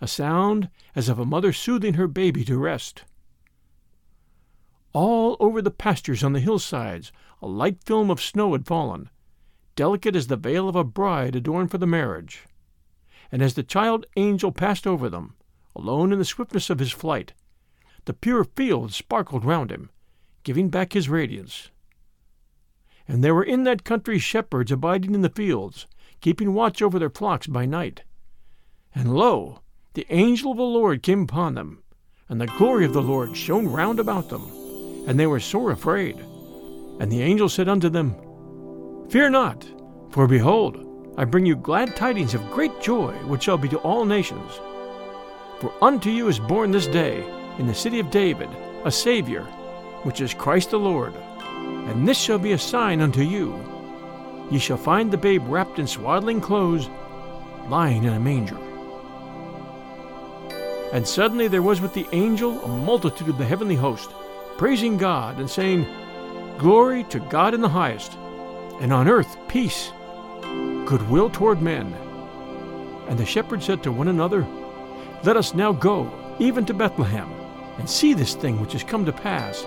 a 0.00 0.06
sound 0.06 0.68
as 0.94 1.08
of 1.08 1.18
a 1.18 1.24
mother 1.24 1.52
soothing 1.52 1.94
her 1.94 2.06
baby 2.06 2.44
to 2.44 2.58
rest. 2.58 3.04
All 4.92 5.36
over 5.40 5.62
the 5.62 5.70
pastures 5.70 6.22
on 6.22 6.34
the 6.34 6.40
hillsides 6.40 7.12
a 7.40 7.46
light 7.46 7.82
film 7.82 8.10
of 8.10 8.20
snow 8.20 8.52
had 8.52 8.66
fallen, 8.66 9.08
delicate 9.74 10.14
as 10.14 10.26
the 10.26 10.36
veil 10.36 10.68
of 10.68 10.76
a 10.76 10.84
bride 10.84 11.34
adorned 11.34 11.70
for 11.70 11.78
the 11.78 11.86
marriage. 11.86 12.46
And 13.30 13.40
as 13.40 13.54
the 13.54 13.62
child 13.62 14.04
angel 14.16 14.52
passed 14.52 14.86
over 14.86 15.08
them, 15.08 15.34
alone 15.74 16.12
in 16.12 16.18
the 16.18 16.24
swiftness 16.24 16.68
of 16.68 16.78
his 16.78 16.92
flight, 16.92 17.32
the 18.04 18.12
pure 18.12 18.44
fields 18.44 18.94
sparkled 18.94 19.44
round 19.44 19.72
him, 19.72 19.90
giving 20.44 20.68
back 20.68 20.92
his 20.92 21.08
radiance. 21.08 21.70
And 23.08 23.24
there 23.24 23.34
were 23.34 23.42
in 23.42 23.64
that 23.64 23.84
country 23.84 24.18
shepherds 24.18 24.70
abiding 24.70 25.14
in 25.14 25.22
the 25.22 25.30
fields, 25.30 25.86
keeping 26.20 26.52
watch 26.52 26.82
over 26.82 26.98
their 26.98 27.10
flocks 27.10 27.46
by 27.46 27.64
night. 27.64 28.02
And 28.94 29.16
lo, 29.16 29.62
the 29.94 30.06
angel 30.10 30.52
of 30.52 30.58
the 30.58 30.62
Lord 30.64 31.02
came 31.02 31.22
upon 31.22 31.54
them, 31.54 31.82
and 32.28 32.40
the 32.40 32.46
glory 32.46 32.84
of 32.84 32.92
the 32.92 33.02
Lord 33.02 33.36
shone 33.36 33.66
round 33.66 33.98
about 33.98 34.28
them 34.28 34.61
and 35.06 35.18
they 35.18 35.26
were 35.26 35.40
sore 35.40 35.70
afraid. 35.70 36.16
And 37.00 37.10
the 37.10 37.22
angel 37.22 37.48
said 37.48 37.68
unto 37.68 37.88
them, 37.88 38.14
Fear 39.08 39.30
not, 39.30 39.66
for 40.10 40.26
behold, 40.26 41.14
I 41.16 41.24
bring 41.24 41.44
you 41.44 41.56
glad 41.56 41.94
tidings 41.94 42.34
of 42.34 42.50
great 42.50 42.80
joy, 42.80 43.12
which 43.26 43.42
shall 43.42 43.58
be 43.58 43.68
to 43.68 43.78
all 43.78 44.04
nations. 44.04 44.52
For 45.60 45.72
unto 45.82 46.10
you 46.10 46.28
is 46.28 46.38
born 46.38 46.70
this 46.70 46.86
day, 46.86 47.24
in 47.58 47.66
the 47.66 47.74
city 47.74 48.00
of 48.00 48.10
David, 48.10 48.48
a 48.84 48.90
Saviour, 48.90 49.44
which 50.04 50.20
is 50.20 50.34
Christ 50.34 50.70
the 50.70 50.78
Lord. 50.78 51.14
And 51.44 52.08
this 52.08 52.18
shall 52.18 52.38
be 52.38 52.52
a 52.52 52.58
sign 52.58 53.00
unto 53.00 53.22
you. 53.22 53.54
Ye 54.50 54.58
shall 54.58 54.76
find 54.76 55.10
the 55.10 55.18
babe 55.18 55.42
wrapped 55.46 55.78
in 55.78 55.86
swaddling 55.86 56.40
clothes, 56.40 56.88
lying 57.68 58.04
in 58.04 58.12
a 58.12 58.20
manger. 58.20 58.58
And 60.92 61.06
suddenly 61.06 61.48
there 61.48 61.62
was 61.62 61.80
with 61.80 61.94
the 61.94 62.06
angel 62.12 62.60
a 62.62 62.68
multitude 62.68 63.28
of 63.28 63.38
the 63.38 63.46
heavenly 63.46 63.76
host, 63.76 64.10
praising 64.58 64.96
God 64.96 65.38
and 65.38 65.50
saying, 65.50 65.86
Glory 66.58 67.04
to 67.04 67.18
God 67.18 67.54
in 67.54 67.60
the 67.60 67.68
highest, 67.68 68.14
and 68.80 68.92
on 68.92 69.08
earth 69.08 69.36
peace, 69.48 69.90
goodwill 70.86 71.30
toward 71.30 71.62
men. 71.62 71.92
And 73.08 73.18
the 73.18 73.26
shepherds 73.26 73.64
said 73.64 73.82
to 73.82 73.92
one 73.92 74.08
another, 74.08 74.46
Let 75.24 75.36
us 75.36 75.54
now 75.54 75.72
go, 75.72 76.10
even 76.38 76.64
to 76.66 76.74
Bethlehem, 76.74 77.30
and 77.78 77.88
see 77.88 78.14
this 78.14 78.34
thing 78.34 78.60
which 78.60 78.72
has 78.72 78.84
come 78.84 79.04
to 79.04 79.12
pass. 79.12 79.66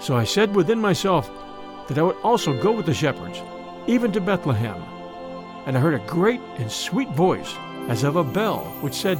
So 0.00 0.16
I 0.16 0.24
said 0.24 0.54
within 0.54 0.78
myself 0.78 1.30
that 1.88 1.98
I 1.98 2.02
would 2.02 2.16
also 2.16 2.60
go 2.60 2.72
with 2.72 2.86
the 2.86 2.94
shepherds, 2.94 3.40
even 3.86 4.12
to 4.12 4.20
Bethlehem. 4.20 4.82
And 5.66 5.76
I 5.76 5.80
heard 5.80 5.94
a 5.94 6.06
great 6.06 6.40
and 6.58 6.70
sweet 6.70 7.08
voice, 7.10 7.54
as 7.88 8.04
of 8.04 8.16
a 8.16 8.24
bell, 8.24 8.64
which 8.80 8.94
said, 8.94 9.18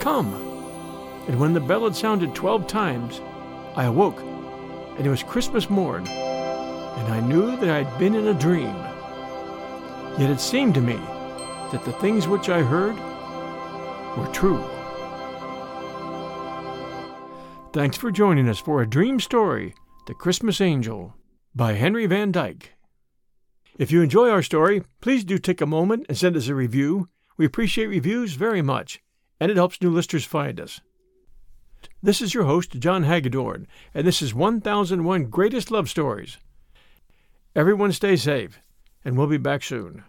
Come. 0.00 0.53
And 1.26 1.40
when 1.40 1.52
the 1.52 1.60
bell 1.60 1.84
had 1.84 1.96
sounded 1.96 2.34
twelve 2.34 2.66
times, 2.66 3.20
I 3.76 3.84
awoke, 3.84 4.20
and 4.96 5.06
it 5.06 5.10
was 5.10 5.22
Christmas 5.22 5.70
morn, 5.70 6.06
and 6.06 7.12
I 7.12 7.20
knew 7.20 7.56
that 7.56 7.68
I 7.68 7.82
had 7.82 7.98
been 7.98 8.14
in 8.14 8.28
a 8.28 8.34
dream. 8.34 8.74
Yet 10.18 10.30
it 10.30 10.40
seemed 10.40 10.74
to 10.74 10.80
me 10.80 10.98
that 11.72 11.82
the 11.84 11.92
things 11.92 12.28
which 12.28 12.48
I 12.48 12.62
heard 12.62 12.94
were 14.16 14.32
true. 14.32 14.62
Thanks 17.72 17.96
for 17.96 18.12
joining 18.12 18.48
us 18.48 18.60
for 18.60 18.80
a 18.80 18.88
dream 18.88 19.18
story, 19.18 19.74
The 20.06 20.14
Christmas 20.14 20.60
Angel, 20.60 21.14
by 21.54 21.72
Henry 21.72 22.06
Van 22.06 22.30
Dyke. 22.30 22.74
If 23.76 23.90
you 23.90 24.02
enjoy 24.02 24.30
our 24.30 24.42
story, 24.42 24.84
please 25.00 25.24
do 25.24 25.38
take 25.38 25.60
a 25.60 25.66
moment 25.66 26.06
and 26.08 26.16
send 26.16 26.36
us 26.36 26.46
a 26.46 26.54
review. 26.54 27.08
We 27.36 27.44
appreciate 27.44 27.86
reviews 27.86 28.34
very 28.34 28.62
much, 28.62 29.00
and 29.40 29.50
it 29.50 29.56
helps 29.56 29.82
new 29.82 29.90
listeners 29.90 30.24
find 30.24 30.60
us. 30.60 30.80
This 32.04 32.20
is 32.20 32.34
your 32.34 32.44
host, 32.44 32.72
John 32.72 33.04
Hagedorn, 33.04 33.66
and 33.94 34.06
this 34.06 34.20
is 34.20 34.34
1001 34.34 35.24
Greatest 35.30 35.70
Love 35.70 35.88
Stories. 35.88 36.36
Everyone 37.56 37.92
stay 37.92 38.14
safe, 38.16 38.60
and 39.06 39.16
we'll 39.16 39.26
be 39.26 39.38
back 39.38 39.62
soon. 39.62 40.04